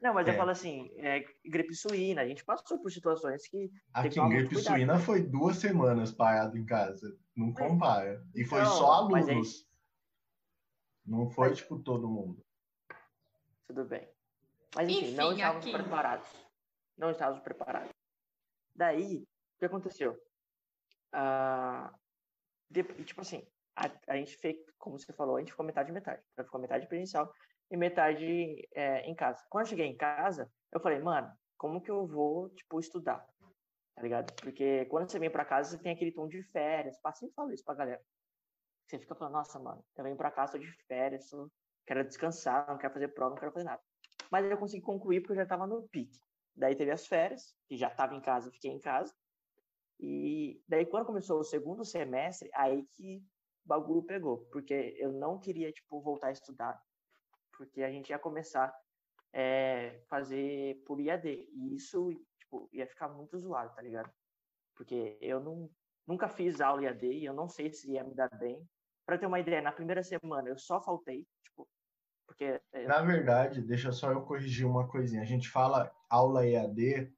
Não, 0.00 0.14
mas 0.14 0.28
é. 0.28 0.30
eu 0.30 0.36
falo 0.36 0.50
assim, 0.50 0.90
é, 0.96 1.24
gripe 1.44 1.74
suína, 1.74 2.22
a 2.22 2.26
gente 2.26 2.44
passou 2.44 2.78
por 2.78 2.90
situações 2.90 3.46
que. 3.48 3.70
Aqui, 3.92 4.20
em 4.20 4.28
gripe 4.28 4.56
suína 4.56 4.98
foi 4.98 5.22
duas 5.22 5.56
semanas 5.56 6.12
parado 6.12 6.56
em 6.56 6.64
casa. 6.64 7.16
Não 7.36 7.52
compara. 7.52 8.22
E 8.34 8.44
foi 8.44 8.60
não, 8.60 8.66
só 8.66 8.92
alunos. 8.92 9.66
Não 11.04 11.28
foi, 11.30 11.52
tipo, 11.54 11.78
todo 11.78 12.08
mundo. 12.08 12.44
Tudo 13.66 13.84
bem. 13.84 14.08
Mas 14.76 14.88
enfim, 14.88 15.06
enfim 15.06 15.14
não 15.14 15.32
estávamos 15.32 15.64
aqui... 15.64 15.72
preparados. 15.72 16.28
Não 16.96 17.10
estávamos 17.10 17.42
preparados. 17.42 17.90
Daí, 18.74 19.22
o 19.22 19.58
que 19.58 19.64
aconteceu? 19.64 20.12
Uh, 21.14 21.90
de, 22.70 22.82
tipo 23.04 23.22
assim, 23.22 23.46
a, 23.74 23.90
a, 24.08 24.16
gente 24.16 24.36
fez, 24.36 24.56
como 24.78 24.98
você 24.98 25.12
falou, 25.12 25.36
a 25.36 25.40
gente 25.40 25.50
ficou 25.50 25.64
metade 25.64 25.90
metade. 25.90 26.22
Ficou 26.36 26.60
metade 26.60 26.86
presencial 26.86 27.32
e 27.70 27.76
metade 27.76 28.68
é, 28.74 29.00
em 29.08 29.14
casa. 29.14 29.44
Quando 29.50 29.64
eu 29.64 29.70
cheguei 29.70 29.86
em 29.86 29.96
casa, 29.96 30.50
eu 30.72 30.80
falei, 30.80 30.98
mano, 31.00 31.30
como 31.56 31.80
que 31.80 31.90
eu 31.90 32.06
vou, 32.06 32.48
tipo, 32.50 32.78
estudar? 32.78 33.26
Tá 33.94 34.02
ligado? 34.02 34.32
Porque 34.40 34.84
quando 34.86 35.10
você 35.10 35.18
vem 35.18 35.30
para 35.30 35.44
casa, 35.44 35.70
você 35.70 35.82
tem 35.82 35.92
aquele 35.92 36.12
tom 36.12 36.28
de 36.28 36.42
férias. 36.44 37.00
Passei 37.00 37.28
e 37.28 37.32
falo 37.32 37.52
isso 37.52 37.64
pra 37.64 37.74
galera. 37.74 38.00
Você 38.86 38.98
fica 38.98 39.14
falando, 39.14 39.34
nossa, 39.34 39.58
mano, 39.58 39.84
eu 39.96 40.04
venho 40.04 40.16
pra 40.16 40.30
casa, 40.30 40.52
tô 40.52 40.58
de 40.58 40.70
férias, 40.86 41.28
tô... 41.28 41.50
quero 41.86 42.04
descansar, 42.04 42.66
não 42.68 42.78
quero 42.78 42.92
fazer 42.92 43.08
prova, 43.08 43.30
não 43.30 43.40
quero 43.40 43.52
fazer 43.52 43.64
nada. 43.64 43.82
Mas 44.30 44.50
eu 44.50 44.56
consegui 44.56 44.82
concluir 44.82 45.20
porque 45.20 45.32
eu 45.32 45.36
já 45.36 45.46
tava 45.46 45.66
no 45.66 45.86
pique. 45.88 46.18
Daí 46.56 46.74
teve 46.74 46.90
as 46.90 47.06
férias, 47.06 47.54
que 47.66 47.76
já 47.76 47.90
tava 47.90 48.14
em 48.14 48.20
casa, 48.20 48.50
fiquei 48.50 48.70
em 48.70 48.80
casa. 48.80 49.12
E 50.00 50.62
daí 50.66 50.86
quando 50.86 51.06
começou 51.06 51.40
o 51.40 51.44
segundo 51.44 51.84
semestre, 51.84 52.48
aí 52.54 52.86
que 52.86 53.18
o 53.64 53.68
bagulho 53.68 54.02
pegou. 54.02 54.38
Porque 54.52 54.96
eu 54.98 55.12
não 55.12 55.38
queria, 55.38 55.72
tipo, 55.72 56.00
voltar 56.00 56.28
a 56.28 56.32
estudar 56.32 56.80
porque 57.58 57.82
a 57.82 57.90
gente 57.90 58.10
ia 58.10 58.18
começar 58.18 58.72
é, 59.32 60.00
fazer 60.08 60.82
por 60.86 61.00
IAD. 61.00 61.28
E 61.52 61.74
isso, 61.74 62.10
tipo, 62.38 62.68
ia 62.72 62.86
ficar 62.86 63.08
muito 63.08 63.36
zoado, 63.36 63.74
tá 63.74 63.82
ligado? 63.82 64.10
Porque 64.76 65.18
eu 65.20 65.40
não, 65.40 65.68
nunca 66.06 66.28
fiz 66.28 66.60
aula 66.60 66.84
IAD 66.84 67.06
e 67.06 67.24
eu 67.24 67.34
não 67.34 67.48
sei 67.48 67.70
se 67.70 67.90
ia 67.90 68.04
me 68.04 68.14
dar 68.14 68.30
bem. 68.38 68.64
Para 69.04 69.18
ter 69.18 69.26
uma 69.26 69.40
ideia, 69.40 69.60
na 69.60 69.72
primeira 69.72 70.02
semana 70.02 70.48
eu 70.48 70.56
só 70.56 70.80
faltei, 70.80 71.26
tipo, 71.42 71.68
porque... 72.26 72.60
Na 72.86 73.02
verdade, 73.02 73.60
deixa 73.60 73.90
só 73.90 74.12
eu 74.12 74.22
corrigir 74.22 74.66
uma 74.66 74.86
coisinha. 74.86 75.22
A 75.22 75.26
gente 75.26 75.48
fala 75.48 75.92
aula 76.08 76.46
EAD, 76.46 77.12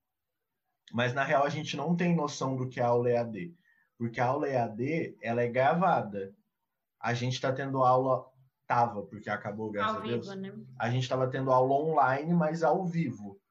mas 0.92 1.12
na 1.12 1.22
real 1.22 1.44
a 1.44 1.50
gente 1.50 1.76
não 1.76 1.94
tem 1.94 2.16
noção 2.16 2.56
do 2.56 2.68
que 2.68 2.80
é 2.80 2.82
aula 2.82 3.10
EAD. 3.10 3.54
Porque 3.98 4.20
a 4.20 4.26
aula 4.26 4.48
EAD, 4.48 5.18
ela 5.20 5.42
é 5.42 5.48
gravada. 5.48 6.34
A 6.98 7.12
gente 7.12 7.34
está 7.34 7.52
tendo 7.52 7.82
aula 7.82 8.30
Tava, 8.70 9.04
porque 9.04 9.28
acabou, 9.28 9.68
graças 9.68 9.96
ao 9.96 10.00
a 10.00 10.04
Deus. 10.04 10.28
Vivo, 10.28 10.40
né? 10.40 10.64
A 10.78 10.88
gente 10.88 11.02
estava 11.02 11.28
tendo 11.28 11.50
aula 11.50 11.74
online, 11.74 12.32
mas 12.32 12.62
ao 12.62 12.86
vivo. 12.86 13.42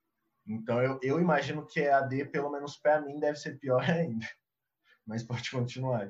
Então 0.47 0.81
eu, 0.81 0.97
eu 1.03 1.19
imagino 1.19 1.67
que 1.67 1.81
EAD, 1.81 2.27
pelo 2.31 2.49
menos 2.49 2.77
para 2.77 3.01
mim, 3.01 3.19
deve 3.19 3.37
ser 3.37 3.59
pior 3.59 3.81
ainda. 3.83 4.25
Mas 5.05 5.21
pode 5.21 5.51
continuar. 5.51 6.09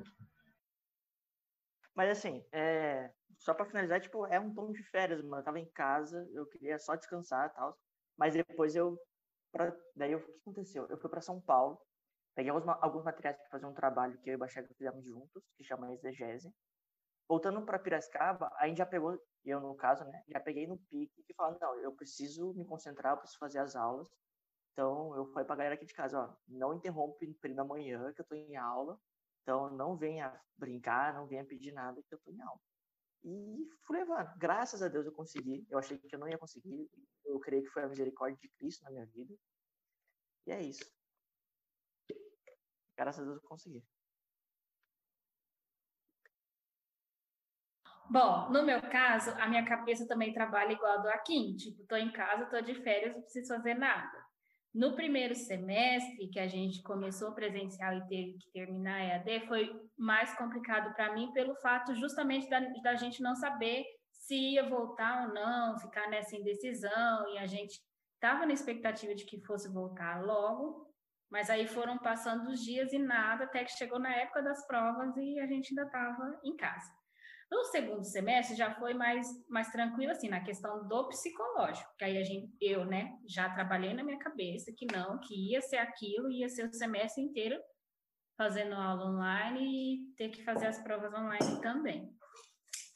Mas 1.92 2.10
assim, 2.10 2.46
é... 2.52 3.10
só 3.36 3.52
para 3.52 3.66
finalizar, 3.66 4.00
tipo, 4.00 4.24
é 4.26 4.38
um 4.38 4.54
tom 4.54 4.70
de 4.70 4.84
férias, 4.84 5.20
mano. 5.22 5.38
Eu 5.38 5.44
tava 5.44 5.58
em 5.58 5.68
casa, 5.72 6.24
eu 6.32 6.46
queria 6.46 6.78
só 6.78 6.94
descansar 6.94 7.50
e 7.50 7.54
tal. 7.56 7.76
Mas 8.16 8.34
depois 8.34 8.76
eu. 8.76 8.96
Pra... 9.50 9.76
Daí 9.96 10.14
o 10.14 10.24
que 10.24 10.38
aconteceu? 10.40 10.86
Eu 10.88 10.98
fui 10.98 11.10
para 11.10 11.20
São 11.20 11.40
Paulo, 11.40 11.80
peguei 12.36 12.52
alguns, 12.52 12.68
alguns 12.80 13.02
materiais 13.02 13.36
para 13.38 13.50
fazer 13.50 13.66
um 13.66 13.74
trabalho 13.74 14.16
que 14.20 14.30
eu 14.30 14.34
e 14.34 14.36
o 14.36 14.38
Baixega 14.38 14.72
fizemos 14.72 15.04
juntos, 15.04 15.42
que 15.56 15.64
chama 15.64 15.92
exegese 15.92 16.48
voltando 17.30 17.64
para 17.64 17.78
Piracicaba, 17.78 18.50
a 18.56 18.66
gente 18.66 18.78
já 18.78 18.86
pegou, 18.86 19.16
eu 19.44 19.60
no 19.60 19.76
caso, 19.76 20.04
né, 20.04 20.24
já 20.26 20.40
peguei 20.40 20.66
no 20.66 20.76
pique 20.76 21.24
e 21.28 21.34
falando, 21.34 21.60
não, 21.60 21.78
eu 21.78 21.92
preciso 21.92 22.52
me 22.54 22.64
concentrar, 22.64 23.12
eu 23.12 23.18
preciso 23.18 23.38
fazer 23.38 23.60
as 23.60 23.76
aulas. 23.76 24.10
Então, 24.72 25.14
eu 25.14 25.24
falei 25.26 25.46
para 25.46 25.54
a 25.54 25.58
galera 25.58 25.74
aqui 25.76 25.86
de 25.86 25.94
casa, 25.94 26.18
ó, 26.18 26.36
não 26.48 26.74
interrompe 26.74 27.32
na 27.54 27.64
manhã 27.64 28.12
que 28.12 28.20
eu 28.20 28.24
estou 28.24 28.36
em 28.36 28.56
aula. 28.56 28.98
Então, 29.42 29.70
não 29.70 29.96
venha 29.96 30.40
brincar, 30.58 31.14
não 31.14 31.28
venha 31.28 31.44
pedir 31.44 31.70
nada 31.70 32.02
que 32.02 32.12
eu 32.12 32.18
estou 32.18 32.34
em 32.34 32.40
aula. 32.40 32.60
E 33.22 33.68
fui 33.86 33.98
levando. 33.98 34.36
Graças 34.36 34.82
a 34.82 34.88
Deus 34.88 35.06
eu 35.06 35.12
consegui. 35.12 35.64
Eu 35.70 35.78
achei 35.78 35.98
que 35.98 36.12
eu 36.12 36.18
não 36.18 36.28
ia 36.28 36.38
conseguir. 36.38 36.90
Eu 37.24 37.38
creio 37.38 37.62
que 37.62 37.68
foi 37.68 37.84
a 37.84 37.88
misericórdia 37.88 38.38
de 38.40 38.48
Cristo 38.56 38.82
na 38.84 38.90
minha 38.90 39.06
vida. 39.06 39.34
E 40.46 40.52
é 40.52 40.62
isso. 40.62 40.84
Graças 42.96 43.22
a 43.22 43.24
Deus 43.24 43.36
eu 43.36 43.48
consegui. 43.48 43.84
Bom, 48.10 48.50
no 48.50 48.64
meu 48.64 48.82
caso, 48.82 49.30
a 49.38 49.46
minha 49.46 49.64
cabeça 49.64 50.04
também 50.04 50.32
trabalha 50.32 50.72
igual 50.72 50.94
a 50.94 50.96
do 50.96 51.08
Akin. 51.10 51.54
Tipo, 51.54 51.86
tô 51.86 51.94
em 51.94 52.10
casa, 52.10 52.46
tô 52.46 52.60
de 52.60 52.74
férias, 52.82 53.14
não 53.14 53.22
preciso 53.22 53.54
fazer 53.54 53.74
nada. 53.74 54.10
No 54.74 54.96
primeiro 54.96 55.32
semestre, 55.36 56.28
que 56.28 56.40
a 56.40 56.48
gente 56.48 56.82
começou 56.82 57.32
presencial 57.32 57.94
e 57.94 58.06
teve 58.08 58.32
que 58.38 58.50
terminar 58.50 59.00
EAD, 59.00 59.46
foi 59.46 59.70
mais 59.96 60.34
complicado 60.36 60.92
para 60.94 61.14
mim 61.14 61.32
pelo 61.32 61.54
fato 61.56 61.94
justamente 61.94 62.50
da, 62.50 62.58
da 62.82 62.96
gente 62.96 63.22
não 63.22 63.36
saber 63.36 63.84
se 64.10 64.34
ia 64.34 64.68
voltar 64.68 65.28
ou 65.28 65.34
não, 65.34 65.78
ficar 65.78 66.10
nessa 66.10 66.36
indecisão, 66.36 67.28
e 67.32 67.38
a 67.38 67.46
gente 67.46 67.80
estava 68.14 68.44
na 68.44 68.52
expectativa 68.52 69.14
de 69.14 69.24
que 69.24 69.40
fosse 69.46 69.72
voltar 69.72 70.20
logo, 70.24 70.92
mas 71.30 71.48
aí 71.48 71.66
foram 71.68 71.96
passando 71.96 72.48
os 72.50 72.60
dias 72.60 72.92
e 72.92 72.98
nada, 72.98 73.44
até 73.44 73.62
que 73.62 73.70
chegou 73.70 74.00
na 74.00 74.12
época 74.12 74.42
das 74.42 74.66
provas 74.66 75.16
e 75.16 75.38
a 75.38 75.46
gente 75.46 75.70
ainda 75.70 75.84
estava 75.84 76.40
em 76.44 76.56
casa. 76.56 76.99
No 77.50 77.64
segundo 77.64 78.04
semestre 78.04 78.56
já 78.56 78.72
foi 78.76 78.94
mais, 78.94 79.26
mais 79.48 79.68
tranquilo, 79.70 80.12
assim, 80.12 80.28
na 80.28 80.40
questão 80.40 80.86
do 80.86 81.08
psicológico, 81.08 81.92
que 81.98 82.04
aí 82.04 82.16
a 82.16 82.22
gente, 82.22 82.56
eu, 82.60 82.84
né, 82.84 83.18
já 83.26 83.52
trabalhei 83.52 83.92
na 83.92 84.04
minha 84.04 84.18
cabeça 84.18 84.72
que 84.76 84.86
não, 84.86 85.18
que 85.18 85.50
ia 85.50 85.60
ser 85.60 85.78
aquilo, 85.78 86.30
ia 86.30 86.48
ser 86.48 86.68
o 86.68 86.72
semestre 86.72 87.22
inteiro 87.22 87.60
fazendo 88.36 88.74
aula 88.74 89.10
online 89.10 89.60
e 89.60 90.14
ter 90.16 90.28
que 90.30 90.44
fazer 90.44 90.68
as 90.68 90.80
provas 90.82 91.12
online 91.12 91.60
também. 91.60 92.16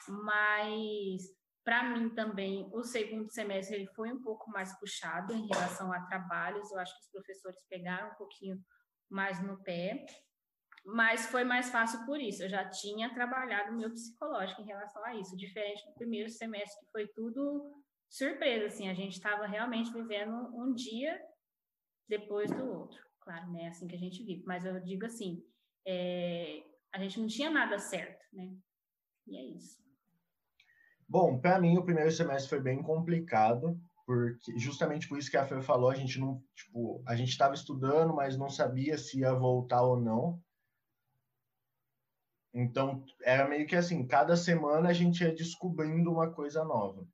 Mas, 0.08 1.22
para 1.64 1.82
mim 1.90 2.14
também, 2.14 2.68
o 2.72 2.84
segundo 2.84 3.30
semestre 3.32 3.76
ele 3.76 3.88
foi 3.88 4.12
um 4.12 4.22
pouco 4.22 4.50
mais 4.50 4.78
puxado 4.78 5.34
em 5.34 5.46
relação 5.48 5.92
a 5.92 6.00
trabalhos, 6.06 6.70
eu 6.70 6.78
acho 6.78 6.94
que 6.94 7.00
os 7.00 7.10
professores 7.10 7.66
pegaram 7.68 8.12
um 8.12 8.14
pouquinho 8.14 8.58
mais 9.10 9.42
no 9.42 9.62
pé, 9.62 10.06
mas 10.84 11.26
foi 11.26 11.44
mais 11.44 11.70
fácil 11.70 12.04
por 12.04 12.20
isso. 12.20 12.42
Eu 12.42 12.48
já 12.48 12.68
tinha 12.68 13.12
trabalhado 13.14 13.72
o 13.72 13.76
meu 13.76 13.90
psicológico 13.90 14.60
em 14.60 14.66
relação 14.66 15.04
a 15.04 15.14
isso, 15.14 15.36
diferente 15.36 15.84
do 15.86 15.94
primeiro 15.94 16.28
semestre, 16.28 16.84
que 16.84 16.92
foi 16.92 17.08
tudo 17.08 17.72
surpresa, 18.08 18.66
assim, 18.66 18.88
a 18.88 18.94
gente 18.94 19.14
estava 19.14 19.46
realmente 19.46 19.92
vivendo 19.92 20.32
um 20.54 20.72
dia 20.74 21.20
depois 22.08 22.50
do 22.50 22.64
outro. 22.64 23.02
Claro, 23.20 23.50
né, 23.50 23.64
é 23.64 23.68
assim 23.68 23.88
que 23.88 23.96
a 23.96 23.98
gente 23.98 24.22
vive, 24.22 24.44
mas 24.46 24.64
eu 24.64 24.78
digo 24.80 25.06
assim, 25.06 25.42
é, 25.86 26.62
a 26.92 26.98
gente 26.98 27.18
não 27.18 27.26
tinha 27.26 27.50
nada 27.50 27.78
certo, 27.78 28.22
né, 28.32 28.54
e 29.26 29.36
é 29.36 29.44
isso. 29.56 29.82
Bom, 31.08 31.40
para 31.40 31.58
mim 31.58 31.76
o 31.78 31.84
primeiro 31.84 32.10
semestre 32.12 32.50
foi 32.50 32.60
bem 32.60 32.82
complicado, 32.82 33.80
porque 34.06 34.58
justamente 34.58 35.08
por 35.08 35.18
isso 35.18 35.30
que 35.30 35.36
a 35.36 35.46
Fê 35.46 35.60
falou, 35.62 35.90
a 35.90 35.94
gente 35.94 36.20
não, 36.20 36.42
tipo, 36.54 37.02
a 37.06 37.16
gente 37.16 37.30
estava 37.30 37.54
estudando, 37.54 38.14
mas 38.14 38.36
não 38.36 38.50
sabia 38.50 38.98
se 38.98 39.20
ia 39.20 39.32
voltar 39.32 39.82
ou 39.82 39.98
não. 39.98 40.38
Então, 42.54 43.04
era 43.20 43.48
meio 43.48 43.66
que 43.66 43.74
assim, 43.74 44.06
cada 44.06 44.36
semana 44.36 44.88
a 44.88 44.92
gente 44.92 45.24
ia 45.24 45.34
descobrindo 45.34 46.12
uma 46.12 46.30
coisa 46.30 46.64
nova. 46.64 47.04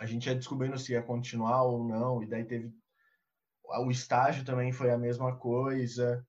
A 0.00 0.06
gente 0.06 0.26
ia 0.26 0.34
descobrindo 0.34 0.78
se 0.78 0.92
ia 0.92 1.02
continuar 1.02 1.62
ou 1.64 1.86
não, 1.86 2.22
e 2.22 2.26
daí 2.26 2.44
teve 2.44 2.74
o 3.68 3.90
estágio 3.90 4.44
também 4.44 4.72
foi 4.72 4.90
a 4.90 4.98
mesma 4.98 5.36
coisa. 5.36 6.26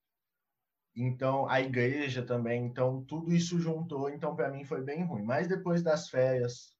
Então, 0.95 1.47
a 1.47 1.61
igreja 1.61 2.25
também, 2.25 2.65
então 2.65 3.03
tudo 3.05 3.31
isso 3.31 3.59
juntou, 3.59 4.09
então 4.09 4.35
para 4.35 4.49
mim 4.49 4.65
foi 4.65 4.83
bem 4.83 5.03
ruim. 5.05 5.23
Mas 5.23 5.47
depois 5.47 5.83
das 5.83 6.09
férias, 6.09 6.75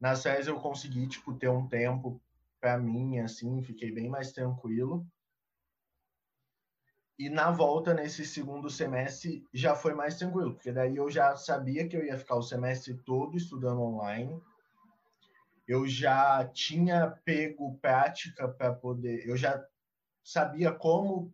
nas 0.00 0.22
férias 0.22 0.48
eu 0.48 0.60
consegui 0.60 1.06
tipo 1.06 1.32
ter 1.34 1.48
um 1.48 1.68
tempo 1.68 2.20
para 2.60 2.76
mim 2.76 3.20
assim, 3.20 3.62
fiquei 3.62 3.92
bem 3.92 4.08
mais 4.08 4.32
tranquilo. 4.32 5.06
E 7.16 7.28
na 7.28 7.50
volta, 7.50 7.94
nesse 7.94 8.26
segundo 8.26 8.68
semestre, 8.68 9.46
já 9.52 9.76
foi 9.76 9.94
mais 9.94 10.18
tranquilo, 10.18 10.54
porque 10.54 10.72
daí 10.72 10.96
eu 10.96 11.08
já 11.08 11.36
sabia 11.36 11.86
que 11.86 11.96
eu 11.96 12.04
ia 12.04 12.18
ficar 12.18 12.34
o 12.34 12.42
semestre 12.42 12.94
todo 13.04 13.36
estudando 13.36 13.80
online. 13.82 14.42
Eu 15.66 15.86
já 15.86 16.44
tinha 16.48 17.08
pego 17.24 17.78
prática 17.78 18.48
para 18.48 18.72
poder. 18.72 19.26
Eu 19.26 19.36
já 19.36 19.64
sabia 20.24 20.72
como 20.72 21.32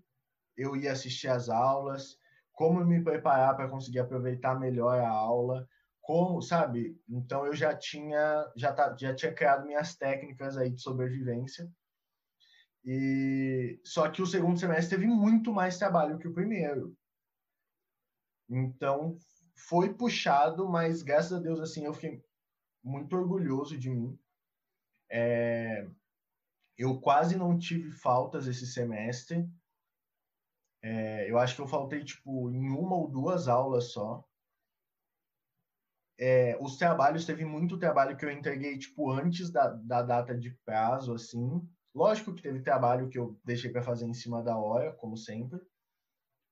eu 0.55 0.77
ia 0.77 0.93
assistir 0.93 1.29
às 1.29 1.49
aulas, 1.49 2.19
como 2.53 2.85
me 2.85 3.03
preparar 3.03 3.57
para 3.57 3.69
conseguir 3.69 4.01
aproveitar 4.01 4.61
melhor 4.61 5.01
a 5.01 5.09
aula, 5.09 5.67
como, 6.03 6.43
sabe? 6.43 7.01
Então 7.09 7.47
eu 7.47 7.55
já 7.55 7.75
tinha 7.75 8.53
já, 8.55 8.71
tá, 8.71 8.95
já 8.99 9.15
tinha 9.15 9.33
criado 9.33 9.67
minhas 9.67 9.97
técnicas 9.97 10.59
aí 10.59 10.71
de 10.71 10.83
sobrevivência 10.83 11.71
e 12.85 13.81
só 13.85 14.11
que 14.11 14.23
o 14.23 14.27
segundo 14.27 14.59
semestre 14.59 14.97
teve 14.97 15.07
muito 15.07 15.53
mais 15.53 15.79
trabalho 15.79 16.19
que 16.19 16.29
o 16.29 16.33
primeiro. 16.33 16.97
Então 18.49 19.17
foi 19.55 19.95
puxado, 19.95 20.69
mas 20.69 21.03
graças 21.03 21.33
a 21.33 21.39
Deus 21.39 21.61
assim 21.61 21.85
eu 21.85 21.95
fiquei 21.95 22.25
muito 22.83 23.15
orgulhoso 23.15 23.79
de 23.79 23.91
mim. 23.91 24.19
É, 25.11 25.87
eu 26.77 26.99
quase 27.01 27.37
não 27.37 27.59
tive 27.59 27.91
faltas 27.91 28.47
esse 28.47 28.67
semestre. 28.67 29.47
É, 30.83 31.31
eu 31.31 31.39
acho 31.39 31.55
que 31.55 31.61
eu 31.61 31.69
faltei 31.69 32.03
tipo 32.03 32.51
em 32.51 32.71
uma 32.71 32.97
ou 32.97 33.11
duas 33.11 33.47
aulas 33.47 33.93
só. 33.93 34.25
É, 36.19 36.57
os 36.61 36.77
trabalhos 36.77 37.25
teve 37.25 37.45
muito 37.45 37.79
trabalho 37.79 38.17
que 38.17 38.25
eu 38.25 38.31
entreguei 38.31 38.79
tipo 38.79 39.11
antes 39.11 39.51
da, 39.51 39.69
da 39.69 40.03
data 40.03 40.37
de 40.37 40.51
prazo 40.65 41.15
assim 41.15 41.67
Lógico 41.95 42.35
que 42.35 42.43
teve 42.43 42.63
trabalho 42.63 43.09
que 43.09 43.19
eu 43.19 43.39
deixei 43.45 43.71
para 43.71 43.83
fazer 43.83 44.07
em 44.07 44.15
cima 44.15 44.43
da 44.43 44.57
hora, 44.57 44.93
como 44.93 45.17
sempre, 45.17 45.61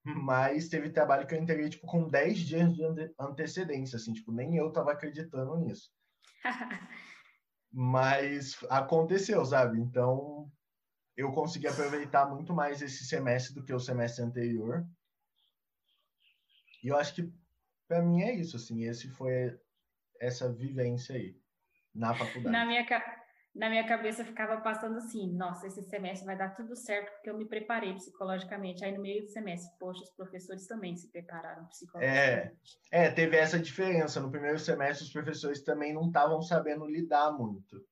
mas 0.03 0.67
teve 0.67 0.89
trabalho 0.89 1.25
que 1.25 1.33
eu 1.33 1.39
entreguei 1.39 1.69
tipo 1.69 1.87
com 1.87 2.07
10 2.07 2.39
dias 2.39 2.73
de 2.73 2.83
antecedência, 3.19 3.97
assim, 3.97 4.13
tipo, 4.13 4.31
nem 4.31 4.57
eu 4.57 4.71
tava 4.71 4.91
acreditando 4.91 5.57
nisso. 5.57 5.91
mas 7.71 8.57
aconteceu, 8.69 9.43
sabe? 9.45 9.79
Então, 9.79 10.51
eu 11.15 11.31
consegui 11.31 11.67
aproveitar 11.67 12.25
muito 12.25 12.53
mais 12.53 12.81
esse 12.81 13.05
semestre 13.05 13.53
do 13.53 13.63
que 13.63 13.73
o 13.73 13.79
semestre 13.79 14.23
anterior. 14.23 14.85
E 16.83 16.87
eu 16.87 16.97
acho 16.97 17.13
que 17.13 17.31
para 17.87 18.01
mim 18.01 18.21
é 18.23 18.33
isso, 18.33 18.55
assim, 18.55 18.83
esse 18.83 19.09
foi 19.09 19.59
essa 20.19 20.51
vivência 20.51 21.15
aí 21.15 21.35
na 21.93 22.13
faculdade. 22.13 22.51
Na 22.51 22.65
minha, 22.65 22.85
na 23.53 23.69
minha 23.69 23.85
cabeça 23.87 24.23
ficava 24.23 24.61
passando 24.61 24.97
assim, 24.97 25.31
nossa, 25.33 25.67
esse 25.67 25.81
semestre 25.83 26.25
vai 26.25 26.37
dar 26.37 26.55
tudo 26.55 26.75
certo 26.75 27.11
porque 27.13 27.29
eu 27.29 27.37
me 27.37 27.47
preparei 27.47 27.93
psicologicamente. 27.93 28.85
Aí 28.85 28.95
no 28.95 29.01
meio 29.01 29.23
do 29.23 29.29
semestre, 29.29 29.75
poxa, 29.79 30.03
os 30.03 30.11
professores 30.11 30.67
também 30.67 30.95
se 30.95 31.11
prepararam 31.11 31.65
psicologicamente. 31.65 32.79
É, 32.91 33.05
é 33.05 33.11
teve 33.11 33.35
essa 33.37 33.59
diferença. 33.59 34.19
No 34.19 34.31
primeiro 34.31 34.59
semestre, 34.59 35.05
os 35.05 35.11
professores 35.11 35.63
também 35.63 35.93
não 35.93 36.07
estavam 36.07 36.41
sabendo 36.41 36.85
lidar 36.85 37.31
muito. 37.33 37.83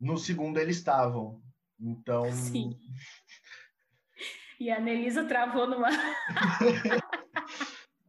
No 0.00 0.16
segundo, 0.16 0.58
eles 0.58 0.76
estavam. 0.76 1.42
Então. 1.78 2.30
Sim. 2.30 2.78
E 4.58 4.70
a 4.70 4.80
Nelisa 4.80 5.24
travou 5.24 5.66
numa. 5.66 5.88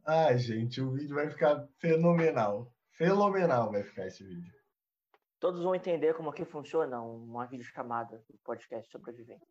Ai, 0.06 0.38
gente, 0.38 0.80
o 0.80 0.92
vídeo 0.92 1.16
vai 1.16 1.28
ficar 1.28 1.66
fenomenal. 1.80 2.72
Fenomenal 2.92 3.72
vai 3.72 3.82
ficar 3.82 4.06
esse 4.06 4.22
vídeo 4.22 4.63
todos 5.44 5.62
vão 5.62 5.74
entender 5.74 6.14
como 6.14 6.32
que 6.32 6.42
funciona 6.42 7.02
uma 7.02 7.44
videochamada 7.44 8.16
do 8.30 8.38
podcast 8.38 8.90
sobrevivente. 8.90 9.44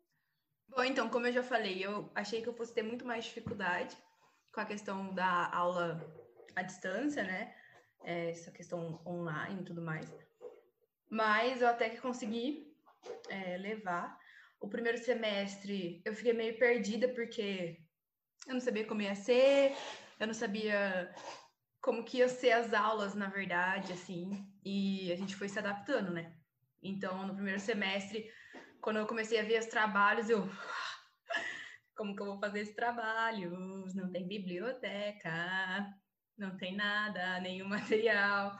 Bom, 0.66 0.82
então, 0.82 1.08
como 1.08 1.28
eu 1.28 1.32
já 1.32 1.40
falei, 1.40 1.86
eu 1.86 2.10
achei 2.16 2.42
que 2.42 2.48
eu 2.48 2.52
fosse 2.52 2.74
ter 2.74 2.82
muito 2.82 3.06
mais 3.06 3.26
dificuldade 3.26 3.96
com 4.52 4.60
a 4.60 4.64
questão 4.64 5.14
da 5.14 5.54
aula 5.54 6.00
à 6.56 6.62
distância, 6.62 7.22
né? 7.22 7.54
É, 8.02 8.30
essa 8.30 8.50
questão 8.50 9.00
online 9.06 9.62
e 9.62 9.64
tudo 9.64 9.80
mais. 9.80 10.12
Mas 11.08 11.62
eu 11.62 11.68
até 11.68 11.88
que 11.88 12.00
consegui 12.00 12.76
é, 13.28 13.56
levar. 13.56 14.18
O 14.60 14.68
primeiro 14.68 14.98
semestre 14.98 16.02
eu 16.04 16.12
fiquei 16.12 16.32
meio 16.32 16.58
perdida 16.58 17.06
porque 17.06 17.78
eu 18.48 18.54
não 18.54 18.60
sabia 18.60 18.84
como 18.84 19.00
ia 19.00 19.14
ser, 19.14 19.76
eu 20.18 20.26
não 20.26 20.34
sabia 20.34 21.14
como 21.84 22.02
que 22.02 22.16
ia 22.16 22.28
ser 22.30 22.52
as 22.52 22.72
aulas, 22.72 23.14
na 23.14 23.28
verdade, 23.28 23.92
assim, 23.92 24.50
e 24.64 25.12
a 25.12 25.16
gente 25.16 25.36
foi 25.36 25.50
se 25.50 25.58
adaptando, 25.58 26.10
né? 26.10 26.34
Então, 26.82 27.26
no 27.26 27.34
primeiro 27.34 27.60
semestre, 27.60 28.26
quando 28.80 29.00
eu 29.00 29.06
comecei 29.06 29.38
a 29.38 29.42
ver 29.42 29.60
os 29.60 29.66
trabalhos, 29.66 30.30
eu 30.30 30.48
como 31.94 32.16
que 32.16 32.22
eu 32.22 32.26
vou 32.26 32.40
fazer 32.40 32.60
esse 32.60 32.74
trabalho? 32.74 33.50
Não 33.94 34.10
tem 34.10 34.26
biblioteca, 34.26 35.30
não 36.38 36.56
tem 36.56 36.74
nada, 36.74 37.38
nenhum 37.40 37.68
material. 37.76 38.58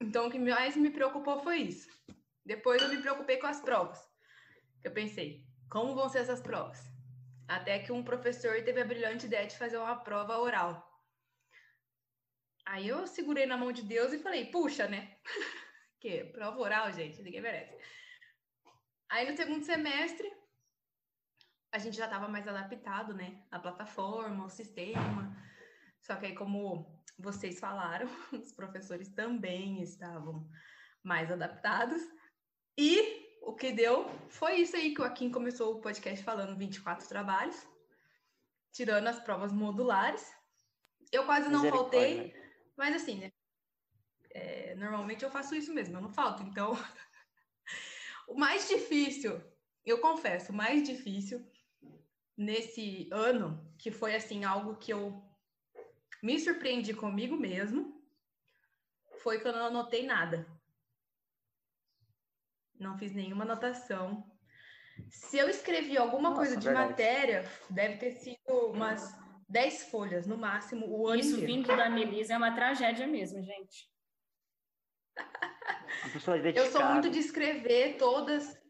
Então, 0.00 0.26
o 0.26 0.30
que 0.30 0.38
mais 0.40 0.76
me 0.76 0.90
preocupou 0.90 1.38
foi 1.44 1.58
isso. 1.58 1.88
Depois 2.44 2.82
eu 2.82 2.88
me 2.88 3.00
preocupei 3.00 3.36
com 3.36 3.46
as 3.46 3.60
provas. 3.60 4.00
Eu 4.82 4.90
pensei, 4.90 5.46
como 5.70 5.94
vão 5.94 6.08
ser 6.08 6.18
essas 6.18 6.40
provas? 6.40 6.82
Até 7.46 7.78
que 7.78 7.92
um 7.92 8.02
professor 8.02 8.60
teve 8.64 8.80
a 8.80 8.84
brilhante 8.84 9.26
ideia 9.26 9.46
de 9.46 9.56
fazer 9.56 9.78
uma 9.78 9.94
prova 9.94 10.38
oral. 10.38 10.95
Aí 12.66 12.88
eu 12.88 13.06
segurei 13.06 13.46
na 13.46 13.56
mão 13.56 13.70
de 13.70 13.82
Deus 13.82 14.12
e 14.12 14.18
falei, 14.18 14.46
puxa, 14.46 14.88
né? 14.88 15.16
que 16.00 16.24
prova 16.24 16.58
oral, 16.58 16.92
gente, 16.92 17.22
ninguém 17.22 17.40
merece. 17.40 17.76
Aí 19.08 19.30
no 19.30 19.36
segundo 19.36 19.64
semestre, 19.64 20.30
a 21.72 21.78
gente 21.78 21.96
já 21.96 22.06
estava 22.06 22.28
mais 22.28 22.46
adaptado, 22.48 23.14
né? 23.14 23.44
A 23.50 23.58
plataforma, 23.58 24.44
o 24.44 24.50
sistema. 24.50 25.36
Só 26.00 26.16
que 26.16 26.26
aí, 26.26 26.34
como 26.34 27.02
vocês 27.18 27.60
falaram, 27.60 28.08
os 28.32 28.52
professores 28.52 29.08
também 29.10 29.80
estavam 29.82 30.48
mais 31.02 31.30
adaptados. 31.30 32.02
E 32.76 33.38
o 33.42 33.54
que 33.54 33.72
deu 33.72 34.10
foi 34.28 34.56
isso 34.56 34.74
aí 34.74 34.92
que 34.92 35.00
o 35.00 35.04
Akin 35.04 35.30
começou 35.30 35.74
o 35.74 35.80
podcast 35.80 36.22
falando 36.24 36.56
24 36.56 37.06
trabalhos, 37.08 37.56
tirando 38.72 39.06
as 39.06 39.20
provas 39.20 39.52
modulares. 39.52 40.34
Eu 41.12 41.24
quase 41.24 41.48
não 41.48 41.64
faltei, 41.70 42.34
mas 42.76 42.94
assim, 42.94 43.18
né? 43.18 43.32
É, 44.30 44.74
normalmente 44.74 45.24
eu 45.24 45.30
faço 45.30 45.54
isso 45.54 45.72
mesmo, 45.72 45.96
eu 45.96 46.00
não 46.02 46.10
falto. 46.10 46.42
Então, 46.42 46.72
o 48.28 48.34
mais 48.34 48.68
difícil, 48.68 49.40
eu 49.84 49.98
confesso, 50.00 50.52
o 50.52 50.54
mais 50.54 50.82
difícil 50.82 51.44
nesse 52.36 53.08
ano, 53.10 53.74
que 53.78 53.90
foi 53.90 54.14
assim 54.14 54.44
algo 54.44 54.76
que 54.76 54.92
eu 54.92 55.24
me 56.22 56.38
surpreendi 56.38 56.92
comigo 56.92 57.36
mesmo, 57.36 58.04
foi 59.22 59.40
que 59.40 59.48
eu 59.48 59.52
não 59.52 59.66
anotei 59.66 60.06
nada. 60.06 60.46
Não 62.78 62.98
fiz 62.98 63.12
nenhuma 63.14 63.44
anotação. 63.44 64.30
Se 65.08 65.38
eu 65.38 65.48
escrevi 65.48 65.96
alguma 65.96 66.30
Nossa, 66.30 66.40
coisa 66.40 66.56
de 66.56 66.66
verdade. 66.66 66.90
matéria, 66.90 67.50
deve 67.70 67.96
ter 67.96 68.10
sido 68.12 68.70
umas 68.70 69.14
10 69.48 69.84
folhas, 69.84 70.26
no 70.26 70.36
máximo, 70.36 70.86
o 70.88 71.06
ano 71.06 71.20
Isso 71.20 71.36
inteiro. 71.36 71.46
vindo 71.46 71.66
da 71.68 71.88
Melisa 71.88 72.34
é 72.34 72.36
uma 72.36 72.54
tragédia 72.54 73.06
mesmo, 73.06 73.42
gente. 73.42 73.88
eu 76.54 76.70
sou 76.70 76.84
muito 76.86 77.10
de 77.10 77.18
escrever 77.18 77.96
todas, 77.96 78.60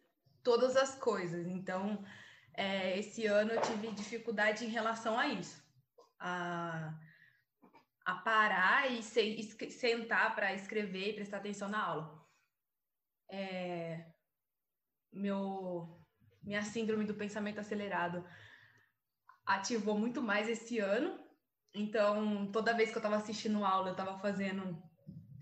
todas 0.42 0.76
as 0.76 0.94
coisas. 0.94 1.46
Então, 1.46 2.04
é, 2.54 2.98
esse 2.98 3.26
ano 3.26 3.52
eu 3.52 3.62
tive 3.62 3.90
dificuldade 3.92 4.64
em 4.64 4.68
relação 4.68 5.18
a 5.18 5.28
isso. 5.28 5.64
A, 6.18 6.94
a 8.04 8.14
parar 8.16 8.90
e 8.90 9.02
se, 9.02 9.70
sentar 9.70 10.34
para 10.34 10.54
escrever 10.54 11.10
e 11.10 11.14
prestar 11.14 11.38
atenção 11.38 11.68
na 11.68 11.82
aula. 11.82 12.26
É, 13.30 14.06
meu, 15.10 16.00
minha 16.42 16.62
síndrome 16.62 17.04
do 17.04 17.14
pensamento 17.14 17.60
acelerado 17.60 18.24
ativou 19.46 19.96
muito 19.98 20.20
mais 20.20 20.48
esse 20.48 20.78
ano. 20.78 21.18
Então, 21.72 22.50
toda 22.50 22.74
vez 22.74 22.90
que 22.90 22.96
eu 22.96 23.00
estava 23.00 23.16
assistindo 23.16 23.64
aula, 23.64 23.88
eu 23.88 23.92
estava 23.92 24.18
fazendo 24.18 24.82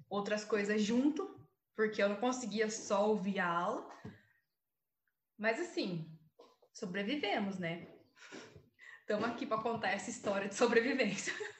outras 0.09 0.45
coisas 0.45 0.83
junto, 0.83 1.41
porque 1.75 2.03
eu 2.03 2.09
não 2.09 2.17
conseguia 2.17 2.71
só 2.71 3.09
ouvir 3.09 3.41
a 3.41 3.49
aula. 3.49 3.89
Mas 5.39 5.61
assim, 5.61 6.09
sobrevivemos, 6.73 7.59
né? 7.59 7.89
Estamos 9.01 9.25
aqui 9.29 9.47
para 9.47 9.63
contar 9.63 9.91
essa 9.91 10.11
história 10.11 10.49
de 10.49 10.55
sobrevivência. 10.55 11.33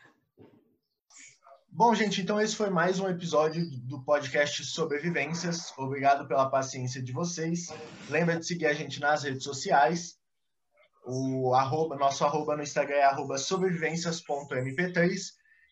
Bom, 1.69 1.93
gente, 1.93 2.23
então 2.23 2.41
esse 2.41 2.55
foi 2.55 2.71
mais 2.71 3.01
um 3.01 3.09
episódio 3.09 3.69
do 3.81 4.05
podcast 4.05 4.65
Sobrevivências. 4.65 5.77
Obrigado 5.77 6.29
pela 6.29 6.49
paciência 6.49 7.03
de 7.03 7.13
vocês. 7.13 7.67
Lembra 8.09 8.39
de 8.39 8.47
seguir 8.47 8.67
a 8.67 8.73
gente 8.73 9.01
nas 9.01 9.25
redes 9.25 9.43
sociais. 9.43 10.17
O 11.07 11.55
arroba, 11.55 11.97
nosso 11.97 12.25
arroba 12.25 12.57
no 12.57 12.63
Instagram 12.63 12.97
é 12.97 13.05
arroba 13.05 13.37
sobrevivências.mp3. 13.37 15.15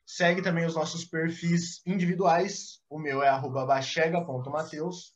Segue 0.04 0.42
também 0.42 0.66
os 0.66 0.74
nossos 0.74 1.04
perfis 1.04 1.80
individuais. 1.86 2.82
O 2.90 2.98
meu 2.98 3.22
é 3.22 3.28
arroba 3.28 3.64
bachega.mateus. 3.64 5.14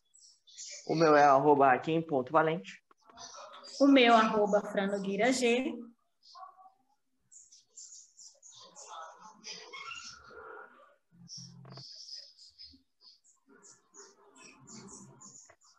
O 0.86 0.94
meu 0.94 1.14
é 1.16 1.24
arroba 1.24 1.80
Valente. 2.30 2.82
O 3.80 3.86
meu 3.86 4.14
arroba 4.14 4.62
franogueira 4.62 5.32
G. 5.32 5.74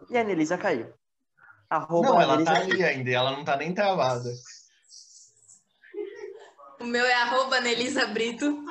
E 0.09 0.17
a 0.17 0.21
Anelisa 0.21 0.57
caiu. 0.57 0.96
Arroba 1.69 2.09
não, 2.09 2.21
ela 2.21 2.43
tá 2.43 2.55
ali 2.55 2.83
ainda, 2.83 3.09
ela 3.11 3.31
não 3.31 3.43
tá 3.43 3.57
nem 3.57 3.73
travada. 3.73 4.29
O 6.79 6.85
meu 6.85 7.05
é 7.05 7.13
arroba 7.13 7.59
Nelisa 7.59 8.05
Brito. 8.07 8.63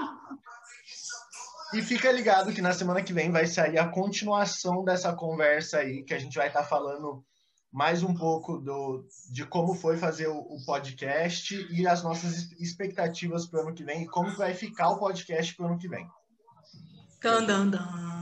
E 1.75 1.83
fica 1.83 2.11
ligado 2.13 2.53
que 2.53 2.63
na 2.63 2.73
semana 2.73 3.03
que 3.03 3.13
vem 3.13 3.31
vai 3.31 3.47
sair 3.47 3.79
a 3.79 3.89
continuação 3.89 4.85
dessa 4.85 5.13
conversa 5.13 5.79
aí, 5.79 6.05
que 6.05 6.15
a 6.15 6.19
gente 6.19 6.39
vai 6.39 6.47
estar 6.47 6.63
tá 6.63 6.69
falando 6.69 7.25
mais 7.73 8.03
um 8.03 8.15
pouco 8.15 8.57
do, 8.59 9.05
de 9.31 9.45
como 9.45 9.75
foi 9.75 9.99
fazer 9.99 10.29
o, 10.29 10.39
o 10.39 10.65
podcast 10.65 11.55
e 11.71 11.87
as 11.87 12.03
nossas 12.03 12.51
expectativas 12.53 13.47
para 13.47 13.59
o 13.59 13.63
ano 13.65 13.75
que 13.75 13.85
vem 13.85 14.05
e 14.05 14.09
como 14.09 14.31
vai 14.37 14.55
ficar 14.55 14.91
o 14.91 14.99
podcast 14.99 15.55
para 15.55 15.67
o 15.67 15.69
ano 15.69 15.79
que 15.79 15.89
vem. 15.89 16.09
Dun, 17.21 17.45
dun, 17.45 17.71
dun. 17.71 18.16